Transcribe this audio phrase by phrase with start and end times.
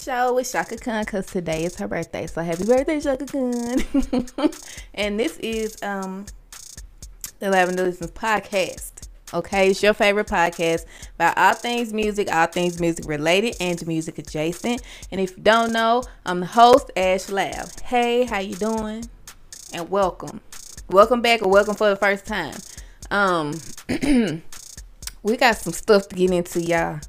[0.00, 2.26] Show with Chaka Khan because today is her birthday.
[2.26, 4.50] So happy birthday, Chaka Khan.
[4.94, 6.24] and this is um
[7.38, 9.08] the Lavender Listens podcast.
[9.34, 14.16] Okay, it's your favorite podcast about all things music, all things music related, and music
[14.18, 14.80] adjacent.
[15.12, 17.68] And if you don't know, I'm the host, Ash Lab.
[17.82, 19.04] Hey, how you doing?
[19.74, 20.40] And welcome.
[20.88, 22.56] Welcome back or welcome for the first time.
[23.10, 23.52] Um
[25.22, 27.00] we got some stuff to get into, y'all.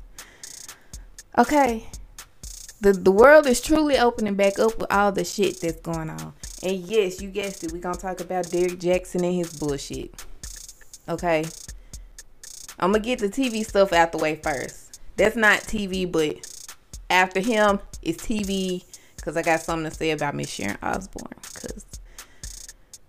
[1.38, 1.88] Okay.
[2.82, 6.34] The the world is truly opening back up with all the shit that's going on.
[6.64, 10.26] And yes, you guessed it, we're gonna talk about Derek Jackson and his bullshit.
[11.08, 11.46] Okay.
[12.80, 15.00] I'm gonna get the TV stuff out the way first.
[15.16, 16.38] That's not TV, but
[17.08, 18.84] after him, it's TV
[19.16, 21.38] because I got something to say about Miss Sharon Osbourne.
[21.54, 21.86] Cause,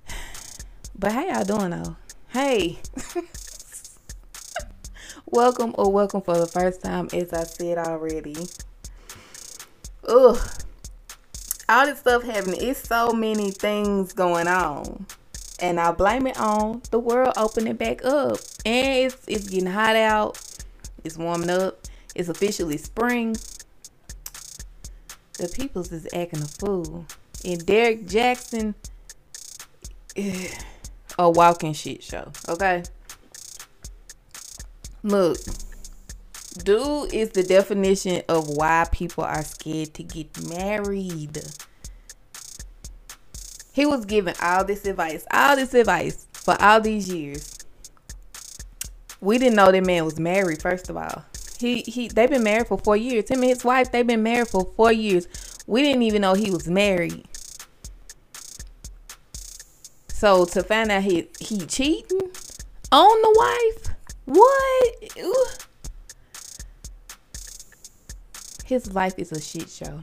[0.99, 1.97] but how y'all doing though?
[2.29, 2.79] Hey,
[5.25, 8.37] welcome or welcome for the first time, as I said already.
[10.09, 10.39] Ugh,
[11.69, 12.61] all this stuff happening.
[12.61, 15.07] It's so many things going on
[15.63, 18.39] and I blame it on the world opening back up.
[18.67, 20.39] And it's it's getting hot out.
[21.05, 21.87] It's warming up.
[22.15, 23.37] It's officially spring.
[25.39, 27.07] The people's is acting a fool.
[27.45, 28.75] And Derrick Jaxn
[31.19, 32.31] a walking shit show.
[32.49, 32.83] Okay.
[35.05, 35.39] Look,
[36.53, 41.43] dude is the definition of why people are scared to get married.
[43.73, 47.59] He was giving all this advice, all this advice for all these years.
[49.21, 51.25] We didn't know that man was married, first of all.
[51.59, 53.31] He he they've been married for four years.
[53.31, 55.29] Him and his wife, they've been married for four years.
[55.67, 57.25] We didn't even know he was married.
[60.09, 62.31] So to find out he he cheating
[62.91, 65.19] on the wife, what?
[65.19, 65.47] Ooh.
[68.73, 70.03] His life is a shit show.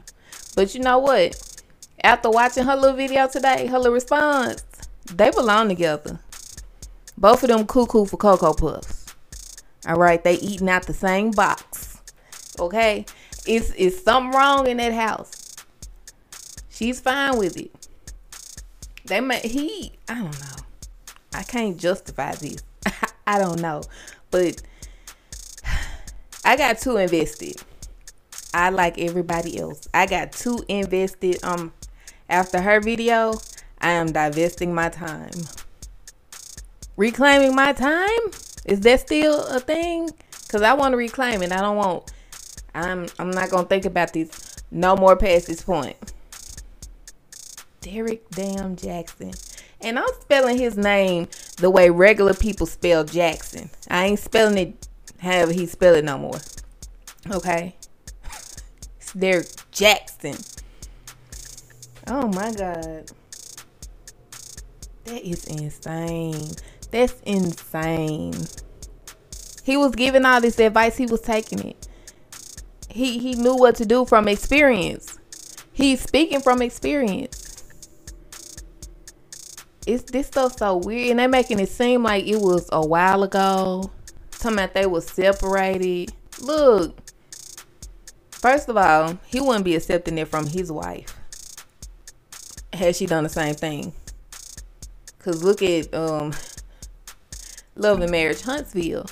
[0.54, 1.60] But you know what?
[2.04, 4.62] After watching her little video today, her little response,
[5.12, 6.20] they belong together.
[7.18, 9.06] Both of them cuckoo for Cocoa Puffs.
[9.88, 12.00] All right, they eating out the same box.
[12.60, 13.06] Okay,
[13.44, 15.56] it's it's something wrong in that house.
[16.68, 17.72] She's fine with it.
[19.04, 19.94] They may he.
[20.08, 20.62] I don't know.
[21.34, 22.62] I can't justify this.
[23.26, 23.82] I don't know,
[24.30, 24.62] but
[26.44, 27.60] I got too invested.
[28.54, 29.88] I like everybody else.
[29.94, 31.42] I got too invested.
[31.44, 31.72] Um,
[32.28, 33.34] after her video,
[33.80, 35.30] I am divesting my time.
[36.96, 38.20] Reclaiming my time?
[38.66, 40.10] Is that still a thing?
[40.48, 41.52] Cause I want to reclaim it.
[41.52, 42.12] I don't want.
[42.74, 43.08] I'm.
[43.18, 44.30] I'm not gonna think about this
[44.70, 45.96] no more past this point.
[47.82, 49.32] Derek Damn Jackson.
[49.80, 51.28] and I'm spelling his name
[51.58, 53.70] the way regular people spell Jackson.
[53.88, 54.88] I ain't spelling it
[55.20, 56.40] however he spell it no more.
[57.30, 57.76] Okay.
[59.16, 60.36] Derrick Jackson.
[62.06, 63.10] Oh my god.
[65.04, 66.50] That is insane.
[66.90, 68.34] That's insane.
[69.64, 71.88] He was giving all this advice, he was taking it.
[72.88, 75.18] He he knew what to do from experience.
[75.72, 77.64] He's speaking from experience.
[79.86, 83.22] It's this stuff so weird and they're making it seem like it was a while
[83.22, 83.90] ago.
[84.30, 86.12] Talking about they were separated.
[86.40, 87.09] Look.
[88.40, 91.14] First of all, he wouldn't be accepting it from his wife
[92.72, 93.92] had she done the same thing.
[95.18, 96.32] Cause look at um
[97.76, 99.06] Love and Marriage Huntsville.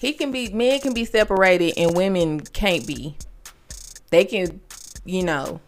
[0.00, 3.16] He can be men can be separated and women can't be.
[4.10, 4.60] They can,
[5.04, 5.60] you know,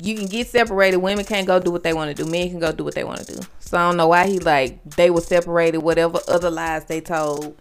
[0.00, 0.98] you can get separated.
[0.98, 2.28] Women can't go do what they want to do.
[2.30, 3.40] Men can go do what they want to do.
[3.60, 5.78] So I don't know why he like they were separated.
[5.78, 7.60] Whatever other lies they told,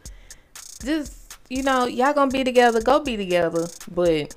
[0.84, 1.23] just
[1.54, 2.82] you know, y'all gonna be together.
[2.82, 4.36] Go be together, but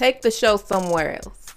[0.00, 1.54] Take the show somewhere else.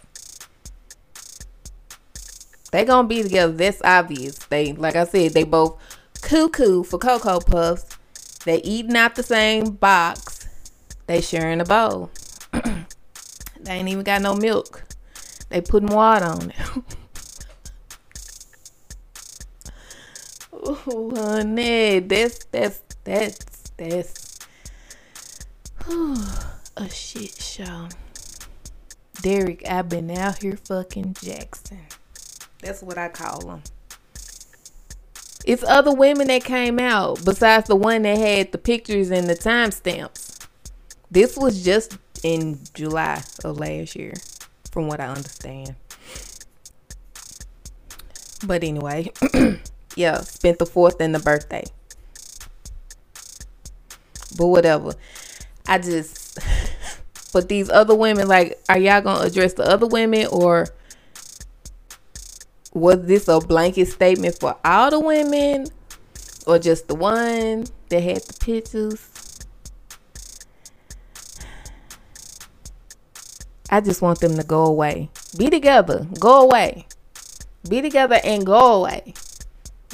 [2.74, 3.54] They gonna be together.
[3.54, 4.36] That's obvious.
[4.36, 5.80] They like I said, they both
[6.22, 7.86] cuckoo for Cocoa Puffs.
[8.44, 10.50] They eating out the same box.
[11.08, 12.12] They sharing a bowl.
[12.52, 14.84] they ain't even got no milk.
[15.48, 16.58] They putting water on it.
[20.52, 24.40] oh, honey, that's that's that's that's
[26.78, 27.88] a shit show.
[29.22, 31.80] Derek, I've been out here fucking Jackson.
[32.62, 33.64] That's what I call him.
[35.46, 39.36] It's other women that came out besides the one that had the pictures and the
[39.36, 40.48] timestamps.
[41.12, 44.14] This was just in July of last year,
[44.72, 45.76] from what I understand.
[48.46, 49.12] But anyway,
[49.96, 51.66] yeah, spent the fourth and the birthday.
[54.38, 54.94] But whatever.
[55.68, 56.40] I just,
[57.34, 60.68] but these other women, like, are y'all gonna address the other women or
[62.74, 65.68] was this a blanket statement for all the women
[66.48, 69.10] or just the one that had the pictures?
[73.70, 75.10] I just want them to go away.
[75.38, 76.08] Be together.
[76.20, 76.88] Go away.
[77.68, 79.14] Be together and go away.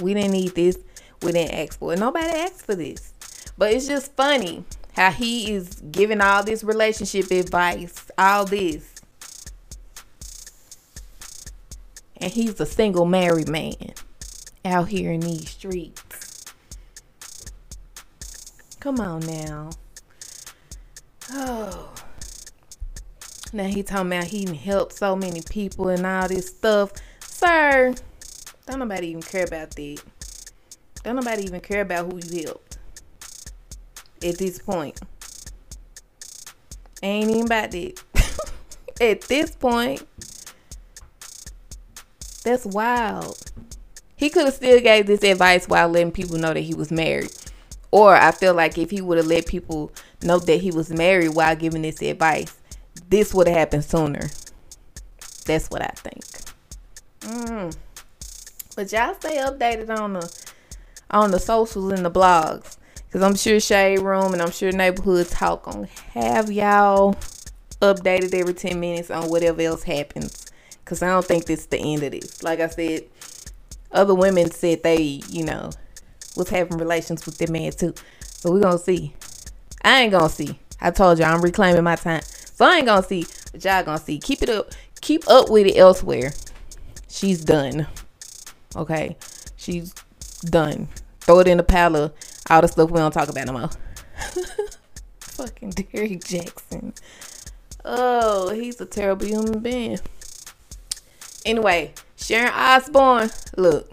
[0.01, 0.77] We didn't need this.
[1.21, 1.99] We didn't ask for it.
[1.99, 3.13] Nobody asked for this.
[3.59, 4.63] But it's just funny
[4.93, 8.95] how he is giving all this relationship advice, all this.
[12.15, 13.75] And he's a single married man
[14.63, 16.45] out here in these streets.
[18.79, 19.71] Come on now.
[21.29, 21.91] Oh.
[23.51, 26.93] Now he talking about he helped so many people and all this stuff.
[27.19, 27.93] Sir,
[28.65, 30.01] don't nobody even care about that.
[31.03, 32.78] Don't nobody even care about who you helped.
[34.23, 34.99] At this point.
[37.01, 38.03] Ain't even about that.
[39.01, 40.03] At this point.
[42.43, 43.37] That's wild.
[44.15, 47.31] He could have still gave this advice while letting people know that he was married.
[47.91, 51.29] Or I feel like if he would have let people know that he was married
[51.29, 52.57] while giving this advice,
[53.09, 54.29] this would have happened sooner.
[55.45, 56.23] That's what I think.
[57.21, 57.75] Mm.
[58.75, 60.43] But y'all stay updated on the
[61.11, 62.77] on the socials and the blogs.
[63.11, 67.15] Cause I'm sure Shade Room and I'm sure Neighborhood Talk gonna have y'all
[67.81, 70.51] updated every 10 minutes on whatever else happens.
[70.85, 72.43] Cause I don't think this is the end of this.
[72.43, 73.05] Like I said,
[73.91, 75.71] other women said they, you know,
[76.35, 77.95] was having relations with their man too.
[78.43, 79.15] But we're gonna see.
[79.83, 80.59] I ain't gonna see.
[80.79, 82.21] I told you I'm reclaiming my time.
[82.21, 84.19] So I ain't gonna see, but y'all gonna see.
[84.19, 84.71] Keep it up.
[85.01, 86.33] Keep up with it elsewhere.
[87.07, 87.87] She's done.
[88.75, 89.17] Okay,
[89.57, 89.93] she's
[90.45, 90.89] done.
[91.21, 91.95] Throw it in the pile
[92.49, 93.69] all the stuff we don't talk about no more.
[95.19, 96.93] Fucking Derrick Jackson.
[97.85, 99.99] Oh, he's a terrible human being.
[101.45, 103.29] Anyway, Sharon Osbourne.
[103.55, 103.89] Look,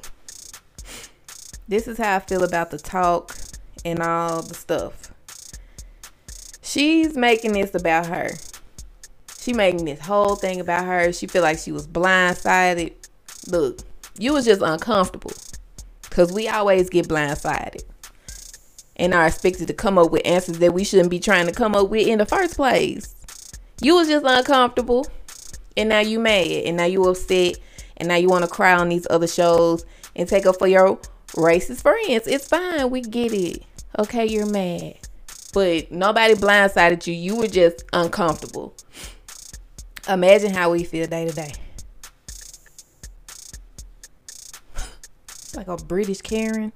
[1.69, 3.37] this is how I feel about the talk
[3.85, 5.13] and all the stuff.
[6.63, 8.31] She's making this about her.
[9.39, 11.13] She making this whole thing about her.
[11.13, 12.95] She feel like she was blindsided.
[13.49, 13.79] Look,
[14.19, 15.33] you was just uncomfortable.
[16.11, 17.85] Cause we always get blindsided.
[18.97, 21.75] And are expected to come up with answers that we shouldn't be trying to come
[21.75, 23.15] up with in the first place.
[23.81, 25.07] You was just uncomfortable.
[25.77, 26.47] And now you mad.
[26.47, 27.59] And now you upset.
[27.99, 29.85] And now you want to cry on these other shows
[30.15, 30.97] and take up for your
[31.33, 32.27] racist friends.
[32.27, 32.91] It's fine.
[32.91, 33.63] We get it.
[33.99, 34.97] Okay, you're mad.
[35.53, 37.15] But nobody blindsided you.
[37.15, 38.75] You were just uncomfortable.
[40.09, 41.53] Imagine how we feel day to day.
[45.57, 46.73] like a British Karen.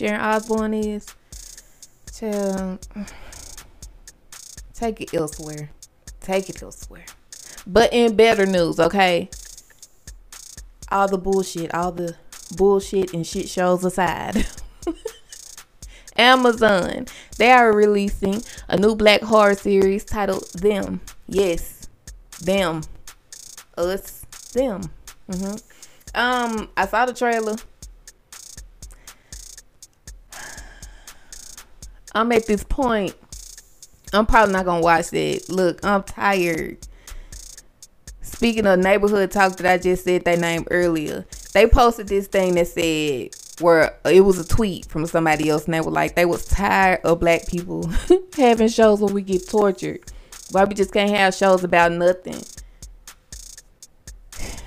[0.00, 1.14] Sharon Osbourne is.
[2.14, 2.78] To
[4.72, 5.72] take it elsewhere.
[6.22, 7.04] Take it elsewhere.
[7.66, 9.28] But in better news, okay?
[10.90, 12.16] All the bullshit, all the
[12.56, 14.46] bullshit and shit shows aside.
[16.16, 17.04] Amazon.
[17.36, 21.02] They are releasing a new black horror series titled Them.
[21.28, 21.88] Yes,
[22.40, 22.84] them,
[23.76, 24.22] us,
[24.54, 24.80] them.
[25.30, 25.56] Mm-hmm.
[26.14, 27.56] Um, I saw the trailer.
[32.14, 33.14] I'm at this point.
[34.12, 35.48] I'm probably not gonna watch that.
[35.48, 36.78] Look, I'm tired.
[38.22, 42.54] Speaking of neighborhood talk that I just said their name earlier, they posted this thing
[42.54, 46.24] that said where it was a tweet from somebody else and they were like they
[46.24, 47.90] was tired of black people
[48.36, 50.00] having shows where we get tortured.
[50.50, 52.42] Why we just can't have shows about nothing?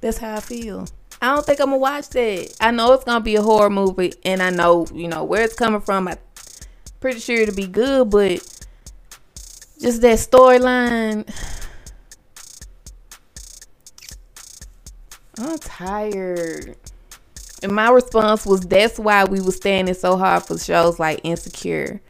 [0.00, 0.86] That's how I feel.
[1.24, 2.54] I don't think I'm gonna watch that.
[2.60, 5.54] I know it's gonna be a horror movie, and I know you know where it's
[5.54, 6.06] coming from.
[6.06, 6.18] I'm
[7.00, 8.46] pretty sure it'll be good, but
[9.80, 11.26] just that storyline.
[15.38, 16.76] I'm tired.
[17.62, 22.02] And my response was that's why we were standing so hard for shows like Insecure.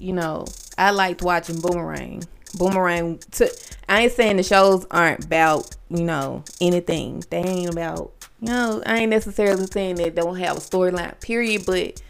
[0.00, 2.24] You know, I liked watching Boomerang.
[2.56, 3.50] Boomerang took
[3.88, 7.24] I ain't saying the shows aren't about, you know, anything.
[7.30, 11.64] They ain't about you know, I ain't necessarily saying they don't have a storyline, period,
[11.66, 12.02] but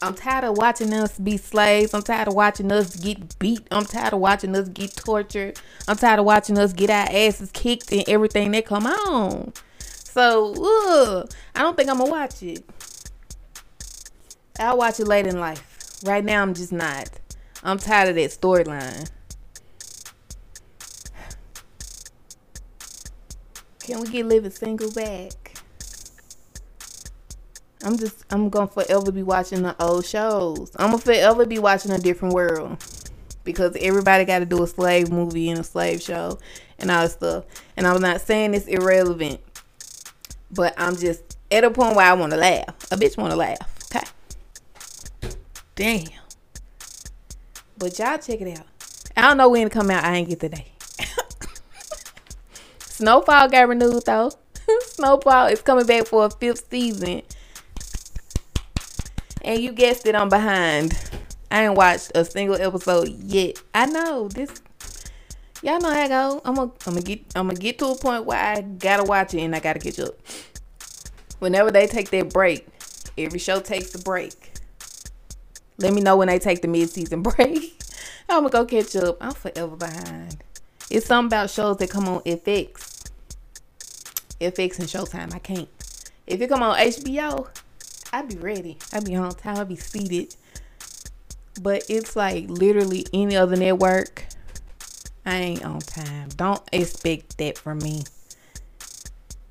[0.00, 1.92] I'm tired of watching us be slaves.
[1.92, 3.66] I'm tired of watching us get beat.
[3.70, 5.60] I'm tired of watching us get tortured.
[5.88, 9.52] I'm tired of watching us get our asses kicked and everything that come on.
[9.78, 12.64] So, ugh, I don't think I'm gonna watch it.
[14.60, 16.00] I'll watch it later in life.
[16.04, 17.08] Right now, I'm just not.
[17.62, 19.10] I'm tired of that storyline.
[23.80, 25.32] Can we get living single back?
[27.82, 30.70] I'm just I'm gonna forever be watching the old shows.
[30.76, 32.84] I'm gonna forever be watching a different world
[33.44, 36.38] because everybody got to do a slave movie and a slave show
[36.78, 37.44] and all that stuff.
[37.78, 39.40] And I'm not saying it's irrelevant,
[40.50, 42.68] but I'm just at a point where I want to laugh.
[42.92, 43.78] A bitch want to laugh.
[43.90, 44.06] Okay.
[45.76, 46.27] Damn.
[47.78, 48.66] But y'all check it out.
[49.16, 50.04] I don't know when it come out.
[50.04, 50.66] I ain't get today.
[52.80, 54.32] Snowfall got renewed though.
[54.80, 57.22] Snowfall is coming back for a fifth season.
[59.42, 60.98] And you guessed it, I'm behind.
[61.50, 63.62] I ain't watched a single episode yet.
[63.72, 64.60] I know this.
[65.62, 66.40] Y'all know how I go.
[66.44, 69.34] I'm gonna, I'm gonna get, I'm gonna get to a point where I gotta watch
[69.34, 70.14] it and I gotta catch up.
[71.38, 72.66] Whenever they take their break,
[73.16, 74.47] every show takes a break.
[75.78, 77.80] Let me know when they take the mid-season break.
[78.28, 79.16] I'm gonna go catch up.
[79.20, 80.42] I'm forever behind.
[80.90, 83.10] It's something about shows that come on FX.
[84.40, 85.34] FX and Showtime.
[85.34, 85.68] I can't.
[86.26, 87.48] If it come on HBO,
[88.12, 88.78] I'd be ready.
[88.92, 89.58] I'd be on time.
[89.58, 90.34] I'd be seated.
[91.60, 94.26] But it's like literally any other network.
[95.24, 96.30] I ain't on time.
[96.36, 98.04] Don't expect that from me.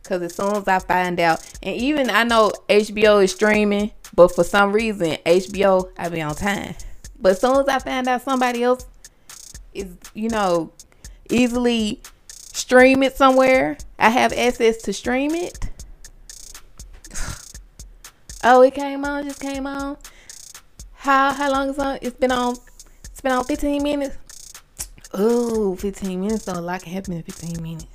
[0.04, 4.36] Cause as soon as I find out, and even I know HBO is streaming, but
[4.36, 6.76] for some reason HBO I be on time.
[7.22, 8.86] But as soon as I find out somebody else
[9.74, 10.74] is, you know,
[11.30, 15.60] easily stream it somewhere, I have access to stream it.
[18.44, 19.98] Oh, it came on, just came on.
[20.94, 22.00] How how long is on?
[22.02, 22.56] It's been on.
[23.06, 24.18] It's been on 15 minutes.
[25.14, 26.46] Oh, 15 minutes.
[26.46, 27.88] So a lot can happen in 15 minutes.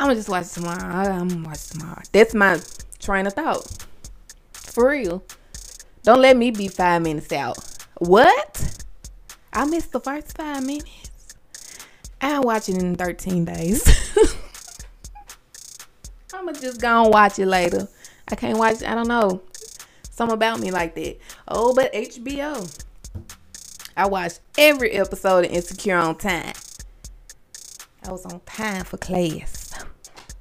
[0.00, 0.84] I'm gonna just watch tomorrow.
[0.84, 2.02] I'm gonna watch tomorrow.
[2.12, 2.60] That's my
[3.00, 3.86] train of thought.
[4.66, 5.22] For real.
[6.02, 7.58] Don't let me be five minutes out.
[7.98, 8.84] What?
[9.52, 11.34] I missed the first five minutes.
[12.20, 13.86] I'm watching in 13 days.
[16.34, 17.88] I'm gonna just go and watch it later.
[18.28, 18.82] I can't watch.
[18.82, 19.42] I don't know.
[20.10, 21.18] Something about me like that.
[21.46, 22.84] Oh, but HBO.
[23.96, 26.54] I watched every episode of Insecure on time.
[28.04, 29.72] I was on time for class.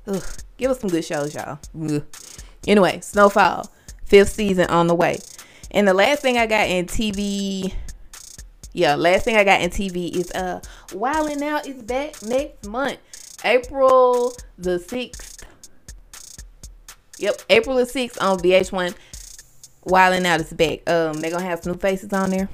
[0.07, 0.23] Ugh.
[0.57, 1.59] Give us some good shows, y'all.
[1.79, 2.03] Ugh.
[2.65, 3.69] Anyway, Snowfall,
[4.11, 5.19] fifth season on the way.
[5.71, 7.73] And the last thing I got in TV,
[8.73, 10.59] yeah, last thing I got in TV is uh
[10.93, 12.99] Wild 'N Out is back next month,
[13.45, 15.45] April the sixth.
[17.19, 18.93] Yep, April the sixth on VH1.
[19.85, 20.87] Wild 'N Out is back.
[20.89, 22.49] Um, they're gonna have some new faces on there.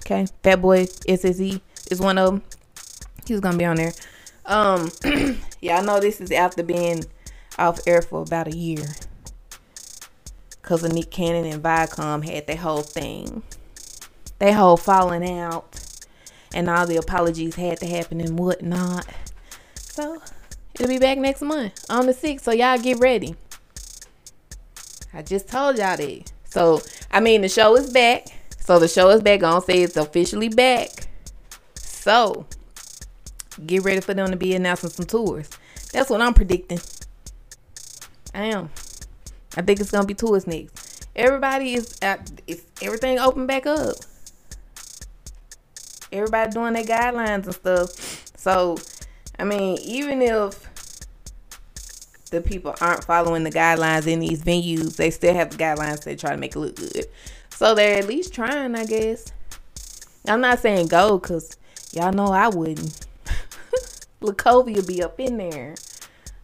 [0.00, 2.42] Okay, Fat Boy SSE is one of them.
[3.28, 3.92] He's gonna be on there.
[4.44, 4.90] Um,
[5.60, 7.04] yeah, I know this is after being
[7.58, 8.84] off air for about a year.
[10.64, 13.42] Cause of Nick Cannon and Viacom had their whole thing.
[14.38, 15.78] They whole falling out.
[16.54, 19.06] And all the apologies had to happen and whatnot.
[19.74, 20.22] So
[20.74, 22.40] it'll be back next month on the 6th.
[22.40, 23.34] So y'all get ready.
[25.12, 26.32] I just told y'all that.
[26.44, 26.80] So
[27.10, 28.26] I mean the show is back.
[28.58, 29.42] So the show is back.
[29.42, 31.08] I'm gonna say it's officially back.
[31.74, 32.46] So
[33.66, 35.50] get ready for them to be announcing some tours.
[35.92, 36.80] That's what I'm predicting.
[38.32, 38.70] I am.
[39.56, 41.06] I think it's gonna be tours next.
[41.16, 43.96] Everybody is at it's everything open back up.
[46.12, 47.90] Everybody doing their guidelines and stuff.
[48.36, 48.76] So
[49.38, 50.68] I mean, even if
[52.30, 56.16] the people aren't following the guidelines in these venues, they still have the guidelines they
[56.16, 57.06] try to make it look good.
[57.50, 59.32] So they're at least trying, I guess.
[60.26, 61.56] I'm not saying go because
[61.92, 63.06] y'all know I wouldn't.
[64.20, 65.74] Lacovia be up in there.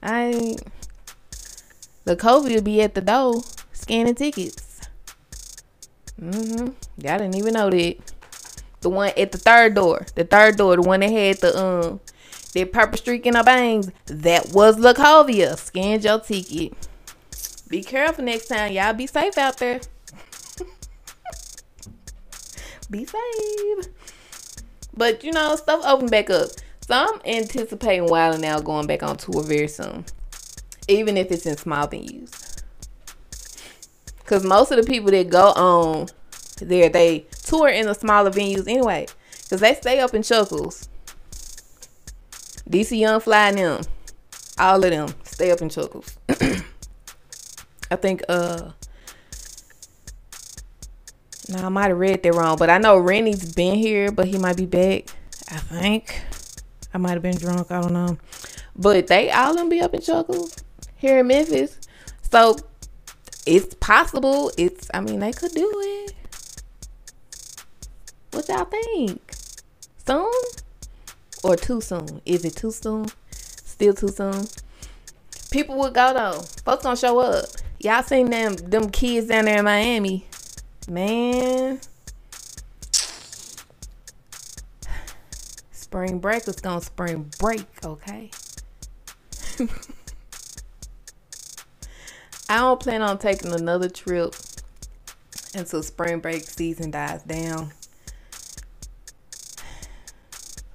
[0.02, 0.56] I
[2.06, 3.42] Lacovia be at the door
[3.72, 4.80] scanning tickets.
[6.20, 6.68] Mm-hmm.
[6.98, 7.96] Y'all didn't even know that.
[8.80, 10.06] The one at the third door.
[10.14, 12.00] The third door, the one that had the um
[12.54, 13.90] that purple streak in her bangs.
[14.06, 15.56] That was Lacovia.
[15.56, 16.74] Scanned your ticket.
[17.68, 18.72] Be careful next time.
[18.72, 19.80] Y'all be safe out there.
[22.90, 23.86] be safe.
[24.96, 26.48] But you know, stuff open back up.
[26.80, 30.04] So I'm anticipating Wild 'N Out going back on tour very soon.
[30.90, 32.62] Even if it's in small venues.
[34.26, 36.08] Cause most of the people that go on
[36.60, 39.06] there, they tour in the smaller venues anyway.
[39.48, 40.88] Cause they stay up in Chuckles.
[42.68, 43.82] DC Young Fly and them.
[44.58, 46.16] All of them stay up in Chuckles.
[47.90, 48.70] I think uh
[51.48, 54.38] no, I might have read that wrong, but I know Rennie's been here, but he
[54.38, 55.06] might be back.
[55.50, 56.22] I think.
[56.94, 57.72] I might have been drunk.
[57.72, 58.18] I don't know.
[58.76, 60.54] But they all gonna be up in Chuckles
[61.00, 61.78] here in Memphis.
[62.30, 62.56] So
[63.46, 64.52] it's possible.
[64.56, 66.14] It's I mean they could do it.
[68.32, 69.32] What y'all think?
[70.06, 70.30] Soon?
[71.42, 72.20] Or too soon?
[72.24, 73.06] Is it too soon?
[73.32, 74.46] Still too soon?
[75.50, 76.42] People would go though.
[76.64, 77.46] Folks gonna show up.
[77.80, 80.26] Y'all seen them them kids down there in Miami?
[80.88, 81.80] Man.
[85.72, 88.30] Spring break was gonna spring break, okay?
[92.50, 94.34] I don't plan on taking another trip
[95.54, 97.70] until spring break season dies down.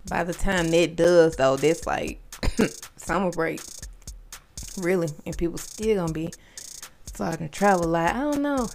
[0.07, 2.21] By the time that does, though, that's like
[2.95, 3.59] summer break,
[4.77, 6.31] really, and people still gonna be
[7.07, 7.89] starting to travel.
[7.89, 8.69] Like I don't know,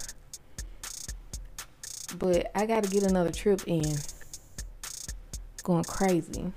[2.19, 3.95] but I gotta get another trip in.
[5.63, 6.51] Going crazy.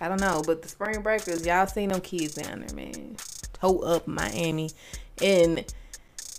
[0.00, 3.16] I don't know, but the spring breakers, y'all seen them kids down there, man.
[3.52, 4.70] Toe up Miami
[5.22, 5.64] and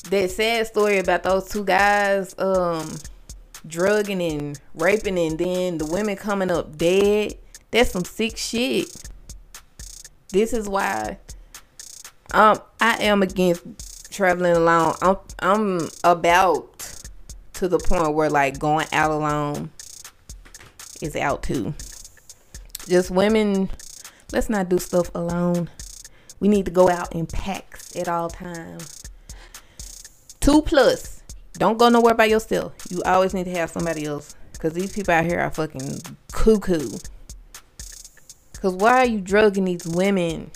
[0.09, 2.95] that sad story about those two guys um
[3.65, 7.33] drugging and raping and then the women coming up dead
[7.71, 9.09] that's some sick shit.
[10.29, 11.19] This is why
[12.33, 14.95] um i am against traveling alone.
[15.01, 17.07] I'm i'm about
[17.53, 19.71] to the point where like going out alone
[21.01, 21.73] is out too.
[22.87, 23.69] Just women
[24.31, 25.69] let's not do stuff alone
[26.39, 29.03] we need to go out in packs at all times.
[30.39, 31.23] Two plus.
[31.53, 32.73] Don't go nowhere by yourself.
[32.89, 34.35] You always need to have somebody else.
[34.53, 35.99] Because these people out here are fucking
[36.31, 36.97] cuckoo.
[38.51, 40.51] Because why are you drugging these women?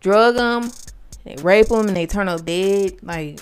[0.00, 0.72] Drug them,
[1.24, 2.98] they rape them, and they turn up dead.
[3.02, 3.40] Like,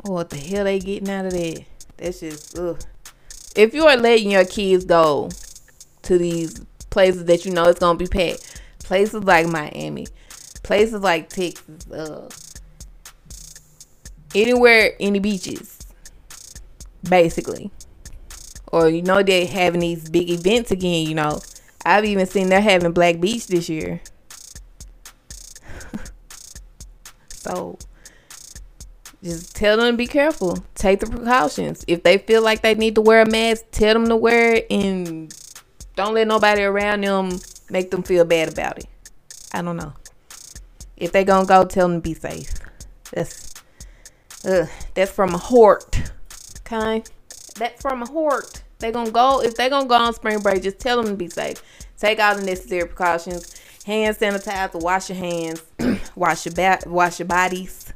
[0.00, 1.64] what the hell they getting out of that?
[1.98, 2.80] That's just, ugh.
[3.54, 5.30] If you are letting your kids go
[6.02, 8.60] to these places that you know it's gonna be packed.
[8.80, 10.06] Places like Miami,
[10.62, 12.28] places like Texas, uh,
[14.34, 15.78] anywhere, any beaches,
[17.08, 17.70] basically.
[18.70, 21.06] Or you know they're having these big events again.
[21.06, 21.40] You know,
[21.84, 24.00] I've even seen they're having Black Beach this year.
[27.28, 27.78] so
[29.22, 30.58] just tell them to be careful.
[30.74, 31.84] Take the precautions.
[31.88, 34.66] If they feel like they need to wear a mask, tell them to wear it
[34.70, 35.34] and
[35.98, 38.86] don't let nobody around them make them feel bad about it.
[39.52, 39.94] I don't know.
[40.96, 42.52] If they gonna go, tell them to be safe.
[43.10, 43.52] That's
[44.44, 46.12] uh, that's from a hort.
[46.60, 47.02] Okay,
[47.56, 48.62] that's from a hort.
[48.78, 50.62] They gonna go if they gonna go on spring break.
[50.62, 51.60] Just tell them to be safe.
[51.98, 53.60] Take all the necessary precautions.
[53.84, 54.80] Hand sanitizer.
[54.80, 55.64] Wash your hands.
[56.14, 56.86] wash your back.
[56.86, 57.92] Wash your bodies.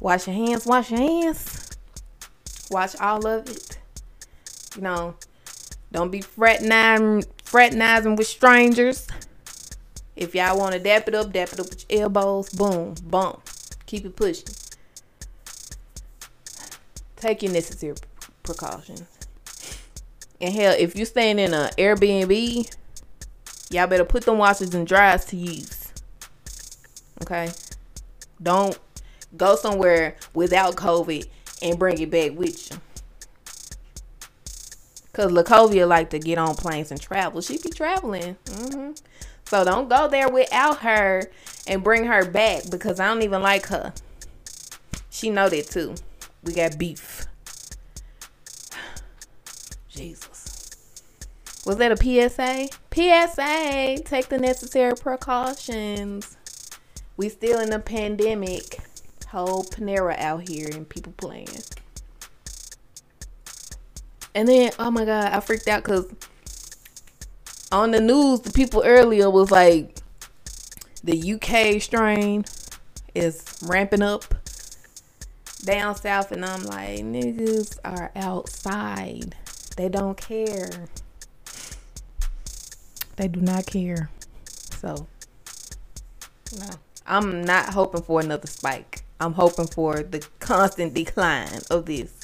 [0.00, 0.66] Wash your hands.
[0.66, 1.78] Wash your hands.
[2.72, 3.78] Wash all of it.
[4.74, 5.14] You know,
[5.94, 9.06] don't be fraternizing, fraternizing with strangers.
[10.16, 12.48] If y'all want to dap it up, dap it up with your elbows.
[12.48, 13.40] Boom, boom.
[13.86, 14.48] Keep it pushing.
[17.14, 17.94] Take your necessary
[18.42, 19.04] precautions.
[20.40, 22.76] And hell, if you're staying in an Airbnb,
[23.70, 25.92] y'all better put them washers and dryers to use.
[27.22, 27.52] Okay?
[28.42, 28.76] Don't
[29.36, 31.28] go somewhere without COVID
[31.62, 32.78] and bring it back with you.
[35.14, 37.40] Cause Lacovia like to get on planes and travel.
[37.40, 38.36] She be traveling.
[38.46, 38.90] Mm-hmm.
[39.44, 41.30] So don't go there without her
[41.68, 43.94] and bring her back because I don't even like her.
[45.10, 45.94] She know that too.
[46.42, 47.26] We got beef.
[49.88, 50.70] Jesus.
[51.64, 52.68] Was that a PSA?
[52.92, 54.02] PSA.
[54.04, 56.36] Take the necessary precautions.
[57.16, 58.80] We still in a pandemic.
[59.28, 61.48] Whole Panera out here and people playing.
[64.34, 66.12] And then, oh my God, I freaked out because
[67.70, 69.96] on the news, the people earlier was like,
[71.04, 72.44] the UK strain
[73.14, 74.24] is ramping up
[75.64, 76.32] down south.
[76.32, 79.36] And I'm like, niggas are outside.
[79.76, 80.70] They don't care.
[83.16, 84.10] They do not care.
[84.80, 85.06] So,
[86.58, 86.70] no.
[87.06, 89.04] I'm not hoping for another spike.
[89.20, 92.23] I'm hoping for the constant decline of this.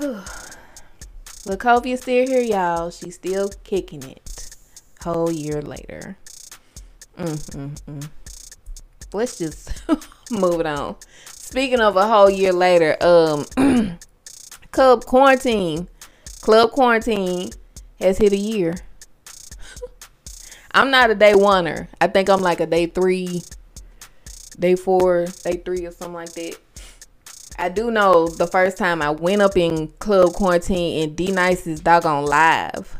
[1.46, 2.90] Lacovia's still here, y'all.
[2.90, 4.56] She's still kicking it.
[5.02, 6.16] Whole year later.
[7.16, 8.08] Mm-mm-mm.
[9.12, 9.84] Let's just
[10.30, 10.96] move it on.
[11.26, 13.46] Speaking of a whole year later, um,
[14.72, 15.88] Club Quarantine,
[16.40, 17.50] Club Quarantine
[18.00, 18.74] has hit a year.
[20.72, 21.86] I'm not a day oneer.
[22.00, 23.42] I think I'm like a day three,
[24.58, 26.56] day four, day three, or something like that.
[27.58, 31.80] I do know the first time I went up in club quarantine in D Nice's
[31.80, 32.96] doggone live.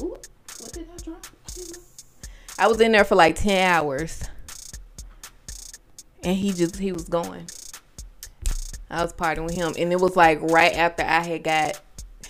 [0.00, 0.16] Ooh,
[0.60, 1.26] what did I drop?
[2.58, 4.22] I was in there for like ten hours,
[6.22, 7.46] and he just he was going.
[8.90, 11.80] I was partying with him, and it was like right after I had got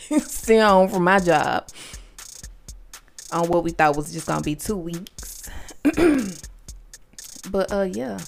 [0.22, 1.68] sent home from my job
[3.32, 5.50] on what we thought was just gonna be two weeks.
[7.50, 8.18] but uh, yeah,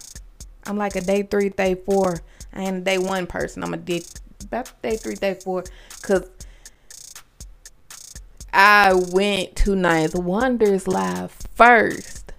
[0.68, 2.16] I'm like a day three, day four.
[2.54, 3.64] Ain't a day one person.
[3.64, 4.02] I'm a day
[4.44, 5.64] about day three, day four,
[6.02, 6.28] cause
[8.52, 12.32] I went to Ninth Wonders live first,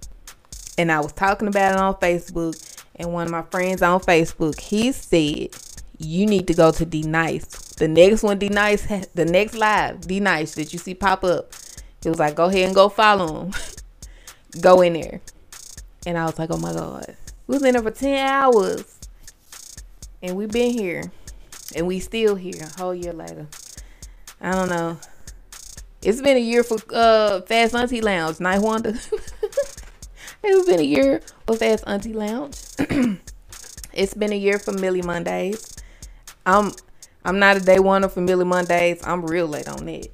[0.78, 2.66] and I was talking about it on Facebook.
[2.96, 5.50] And one of my friends on Facebook, he said,
[5.98, 7.46] "You need to go to D Nice.
[7.46, 11.52] The next one, D Nice, the next live, D Nice that you see pop up.
[12.04, 13.52] It was like, go ahead and go follow him,
[14.60, 15.20] go in there."
[16.06, 17.16] And I was like, "Oh my god,
[17.50, 19.00] we was in there for ten hours,
[20.22, 21.10] and we've been here,
[21.74, 23.48] and we still here a whole year later.
[24.40, 24.98] I don't know."
[26.00, 28.38] It's been a year for uh Fast Auntie Lounge.
[28.38, 28.90] Night Wonder.
[30.44, 32.56] it's been a year for Fast Auntie Lounge.
[33.92, 35.74] it's been a year for Millie Mondays.
[36.46, 36.70] I'm
[37.24, 39.04] I'm not a day one for Millie Mondays.
[39.04, 40.12] I'm real late on it.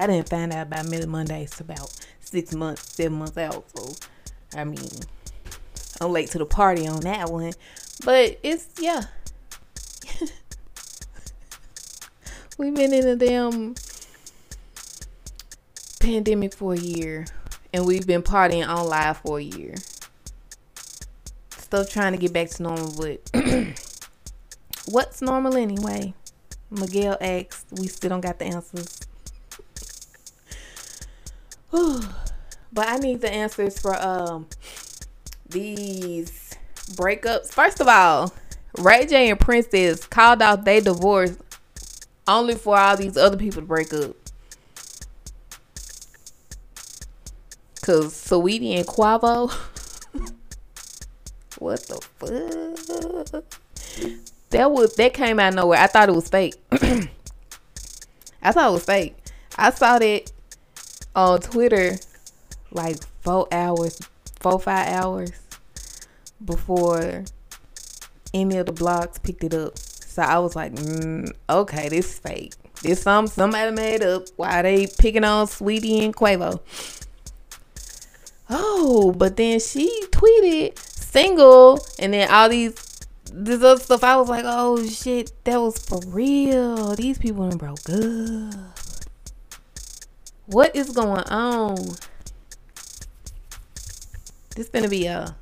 [0.00, 3.64] I didn't find out about Millie Mondays about six months, seven months out.
[3.76, 3.94] So
[4.56, 4.88] I mean
[6.00, 7.52] I'm late to the party on that one.
[8.04, 9.02] But it's yeah.
[12.58, 13.74] We've been in a damn
[16.00, 17.26] pandemic for a year,
[17.72, 19.74] and we've been partying on live for a year.
[21.50, 23.28] Still trying to get back to normal, but
[24.86, 26.14] what's normal anyway?
[26.70, 27.66] Miguel asked.
[27.72, 29.00] We still don't got the answers.
[32.74, 34.46] but I need the answers for um
[35.48, 36.54] these
[36.92, 37.52] breakups.
[37.52, 38.32] First of all,
[38.78, 41.36] Ray J and Princess called out they divorce
[42.26, 44.16] only for all these other people to break up.
[47.82, 49.52] Cause Saweetie and Quavo.
[51.58, 53.44] what the fuck?
[54.50, 55.78] That was that came out nowhere.
[55.78, 56.54] I thought it was fake.
[56.72, 57.08] I
[58.52, 59.16] thought it was fake.
[59.56, 60.32] I saw that
[61.14, 61.96] on Twitter
[62.74, 63.98] like four hours,
[64.40, 65.32] four five hours
[66.44, 67.24] before
[68.34, 69.78] any of the blogs picked it up.
[69.78, 72.52] So I was like, mm, okay, this is fake.
[72.82, 74.24] This some somebody made up.
[74.36, 76.60] Why they picking on Saweetie and Quavo?
[78.50, 82.74] Oh, but then she tweeted single, and then all these
[83.32, 84.04] this other stuff.
[84.04, 86.94] I was like, oh shit, that was for real.
[86.94, 88.78] These people done broke up.
[90.46, 91.78] What is going on?
[94.54, 95.36] This is gonna be a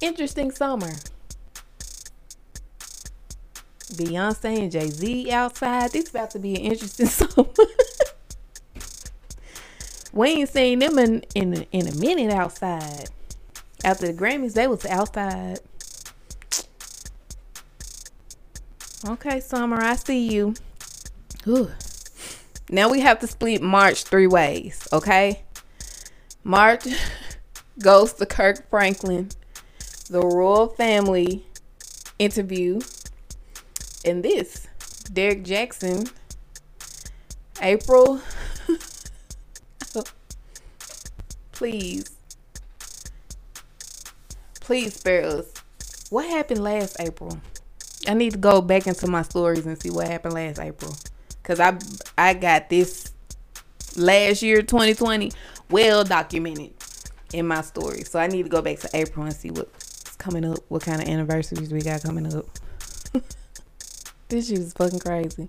[0.00, 0.92] interesting summer.
[3.92, 5.92] Beyonce and Jay Z outside.
[5.92, 7.48] This about to be an interesting summer.
[10.12, 13.08] we ain't seen them in, in in a minute outside.
[13.84, 15.60] After the Grammys, they was outside.
[19.08, 20.54] Okay, Summer, I see you.
[21.46, 21.70] Ooh.
[22.68, 25.42] Now we have to split March three ways, okay?
[26.42, 26.84] March
[27.80, 29.28] goes to Kirk Franklin,
[30.10, 31.44] the royal family
[32.18, 32.80] interview
[34.04, 34.66] and this
[35.12, 36.04] Derek Jackson,
[37.60, 38.20] April.
[41.52, 42.10] please,
[44.60, 45.46] please spare us.
[46.10, 47.38] What happened last April?
[48.06, 50.94] I need to go back into my stories and see what happened last April,
[51.42, 51.78] cause I
[52.16, 53.12] I got this
[53.96, 55.32] last year 2020
[55.70, 56.77] well documented
[57.32, 58.02] in my story.
[58.02, 61.02] So I need to go back to April and see what's coming up, what kind
[61.02, 62.46] of anniversaries we got coming up.
[64.28, 65.48] This shit is fucking crazy.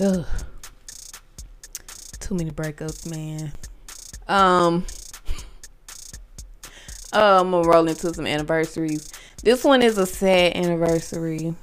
[0.00, 0.24] Ugh.
[2.18, 3.52] Too many breakups, man.
[4.26, 4.86] Um.
[7.12, 9.10] Uh, I'm gonna roll into some anniversaries.
[9.42, 11.54] This one is a sad anniversary.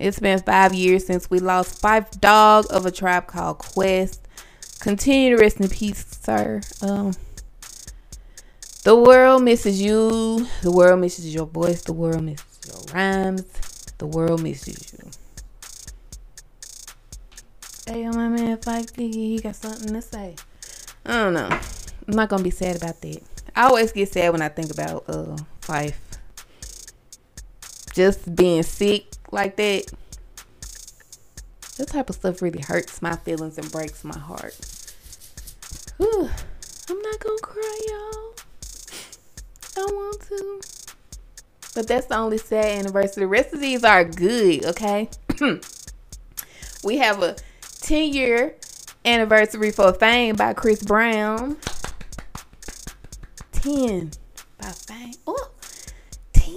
[0.00, 4.26] It's been five years since we lost Phife Dawg of a tribe called Quest.
[4.80, 6.62] Continue to rest in peace, sir.
[6.82, 7.12] Um,
[8.84, 10.46] the world misses you.
[10.62, 11.82] The world misses your voice.
[11.82, 13.42] The world misses your rhymes.
[13.98, 15.10] The world misses you.
[17.86, 20.36] Hey, yo, my man Phife he got something to say.
[21.04, 21.48] I don't know.
[21.50, 23.22] I'm not gonna be sad about that.
[23.56, 25.94] I always get sad when I think about uh Phife.
[27.92, 29.92] Just being sick like that.
[31.76, 34.56] That type of stuff really hurts my feelings and breaks my heart.
[35.96, 36.30] Whew.
[36.88, 38.29] I'm not gonna cry, y'all.
[39.80, 40.60] I want to.
[41.74, 43.22] But that's the only sad anniversary.
[43.22, 45.08] The rest of these are good, okay?
[46.84, 47.36] we have a
[47.80, 48.56] 10 year
[49.04, 51.56] anniversary for Fame by Chris Brown.
[53.52, 54.10] 10
[54.58, 55.14] by Fame.
[55.26, 55.50] Oh,
[56.32, 56.56] 10.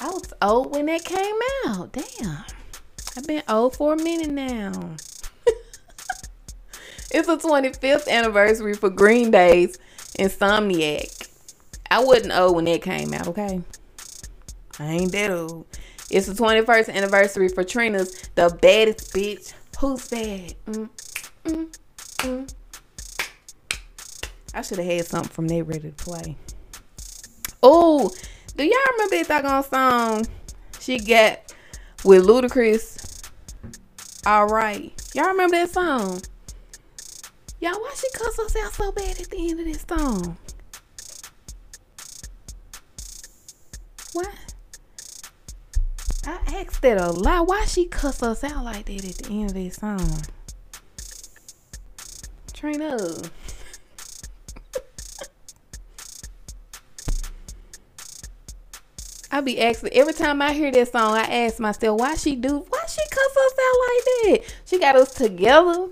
[0.00, 1.92] I was old when that came out.
[1.92, 2.44] Damn.
[3.16, 4.72] I've been old for a minute now.
[7.10, 9.78] it's the 25th anniversary for Green Day's
[10.18, 11.28] Insomniac.
[11.90, 13.60] I wasn't old when that came out, okay?
[14.78, 15.66] I ain't that old.
[16.10, 19.52] It's the 21st anniversary for Trina's The Baddest Bitch.
[19.78, 20.54] Who's bad?
[20.66, 20.88] Mm,
[21.44, 21.76] mm,
[22.18, 22.54] mm.
[24.54, 26.36] I should have had something from there ready to play.
[27.62, 28.10] Oh,
[28.56, 30.26] do y'all remember that doggone song
[30.80, 31.52] she got
[32.04, 33.30] with Ludacris?
[34.24, 34.92] All right.
[35.14, 36.22] Y'all remember that song?
[37.66, 40.38] Y'all, why she cuss herself out so bad at the end of this song?
[44.12, 44.28] What?
[46.28, 47.48] I asked that a lot.
[47.48, 50.22] Why she cuss us out like that at the end of this song?
[52.52, 53.00] Train up.
[59.32, 61.16] I be asking every time I hear that song.
[61.16, 62.64] I ask myself, why she do?
[62.68, 64.42] Why she cuss us out like that?
[64.66, 65.88] She got us together.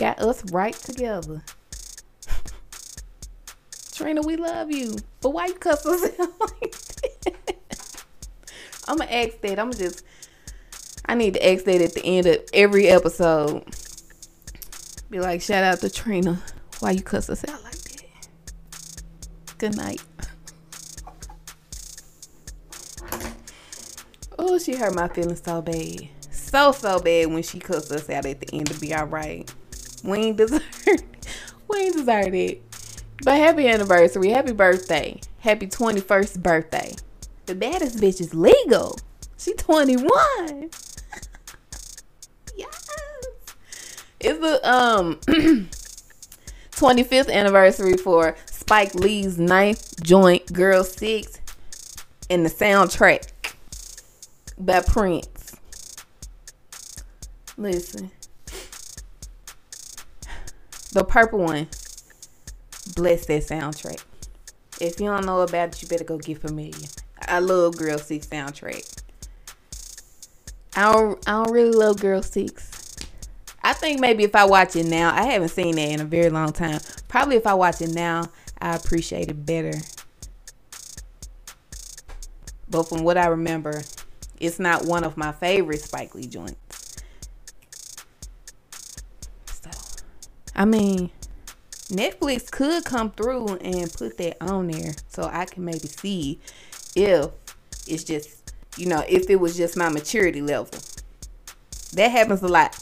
[0.00, 1.42] Got us right together.
[3.92, 6.74] Trina, we love you, but why you cuss us out like
[7.24, 8.02] that?
[8.88, 9.58] I'm gonna ask that.
[9.58, 10.02] I'm just.
[11.04, 13.62] I need to ask that at the end of every episode.
[15.10, 16.40] Be like, shout out to Trina.
[16.78, 18.28] Why you cuss us out like that?
[19.58, 20.02] Good night.
[24.38, 26.08] Oh, she hurt my feelings so bad.
[26.30, 29.52] So, so bad when she cussed us out at the end to be alright.
[30.04, 30.62] We ain't deserve
[31.68, 32.62] We ain't deserve it.
[33.22, 34.30] But happy anniversary.
[34.30, 35.20] Happy birthday.
[35.40, 36.94] Happy 21st birthday.
[37.46, 38.98] The baddest bitch is legal.
[39.38, 40.08] She 21.
[42.56, 42.86] yes.
[44.20, 45.16] It's the um
[46.72, 51.40] 25th anniversary for Spike Lee's ninth joint, Girl Six,
[52.30, 53.30] and the soundtrack
[54.58, 55.56] by Prince.
[57.56, 58.10] Listen,
[60.92, 61.68] the purple one,
[62.94, 64.02] bless that soundtrack.
[64.80, 66.88] If you don't know about it, you better go get familiar.
[67.28, 69.02] I love Girl Six soundtrack.
[70.74, 72.96] I don't, I don't really love Girl Six.
[73.62, 76.30] I think maybe if I watch it now, I haven't seen that in a very
[76.30, 76.80] long time.
[77.08, 78.24] Probably if I watch it now,
[78.58, 79.78] I appreciate it better.
[82.70, 83.82] But from what I remember,
[84.38, 86.69] it's not one of my favorite Spike Lee joints.
[90.60, 91.08] I mean,
[91.88, 96.38] Netflix could come through and put that on there so I can maybe see
[96.94, 97.30] if
[97.86, 100.78] it's just, you know, if it was just my maturity level.
[101.94, 102.78] That happens a lot.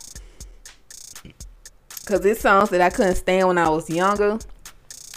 [2.01, 4.41] Because it's songs that I couldn't stand when I was younger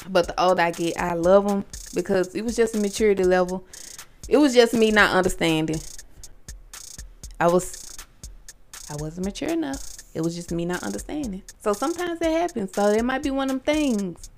[0.07, 3.65] but the older I get, I love them because it was just a maturity level.
[4.29, 5.81] It was just me not understanding.
[7.39, 7.97] I was,
[8.87, 9.90] I wasn't mature enough.
[10.13, 11.43] It was just me not understanding.
[11.63, 12.73] So sometimes that happens.
[12.73, 14.29] So it might be one of them things.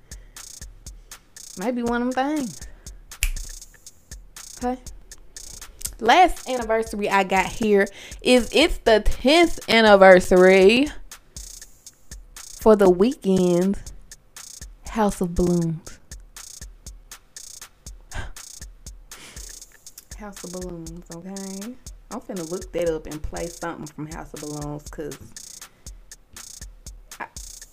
[1.58, 2.60] Might be one of them things.
[4.58, 4.80] Okay.
[6.00, 7.86] Last anniversary I got here
[8.22, 10.88] is it's the 10th anniversary
[12.34, 13.76] for the Weeknd
[14.88, 15.98] House of Balloons.
[20.18, 21.74] House of Balloons, okay?
[22.10, 25.18] I'm finna look that up and play something from House of Balloons because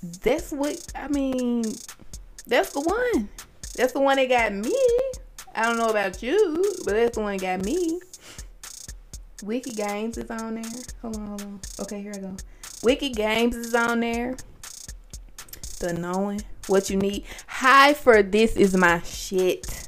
[0.01, 1.63] that's what, I mean,
[2.47, 3.29] that's the one.
[3.75, 4.75] That's the one that got me.
[5.53, 7.99] I don't know about you, but that's the one that got me.
[9.43, 10.71] Wicked Games is on there.
[11.01, 11.59] Hold on, hold on.
[11.79, 12.35] Okay, here I go.
[12.83, 14.35] Wicked Games is on there.
[15.79, 17.25] The Knowing what you need.
[17.47, 19.80] High for this is my shit.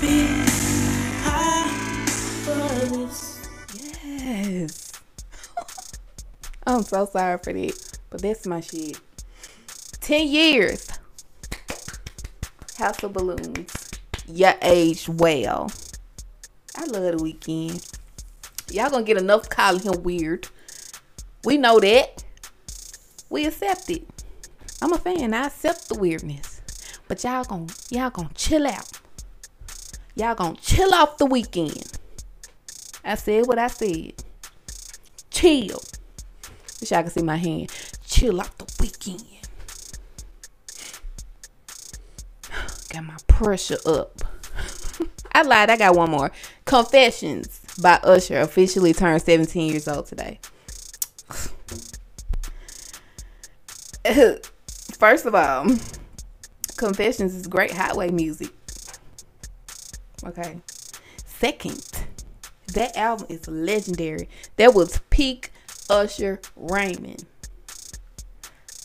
[0.00, 0.26] Be
[1.24, 1.68] high
[2.44, 3.48] for this.
[3.74, 4.92] Yes.
[6.66, 8.98] I'm so sorry for that, but that's my shit.
[10.00, 10.95] Ten years.
[12.76, 13.90] House of Balloons.
[14.28, 15.70] You aged well.
[16.76, 17.98] I love the Weeknd.
[18.70, 20.48] Y'all gonna get enough calling him weird.
[21.44, 22.24] We know that.
[23.30, 24.06] We accept it.
[24.82, 25.32] I'm a fan.
[25.32, 26.60] I accept the weirdness.
[27.08, 29.00] But y'all gonna y'all gonna chill out.
[30.14, 31.98] Y'all gonna chill off the Weeknd.
[33.04, 34.14] I said what I said.
[35.30, 35.80] Chill.
[36.80, 37.70] Wish y'all can see my hand.
[38.04, 39.35] Chill off the Weeknd.
[42.96, 44.22] Got my pressure up.
[45.32, 45.68] I lied.
[45.68, 46.32] I got one more.
[46.64, 50.40] Confessions by Usher officially turned 17 years old today.
[54.98, 55.66] First of all,
[56.78, 58.48] Confessions is great highway music.
[60.24, 60.56] Okay.
[61.26, 61.86] Second,
[62.72, 64.30] that album is legendary.
[64.56, 65.52] That was peak
[65.90, 67.26] Usher Raymond.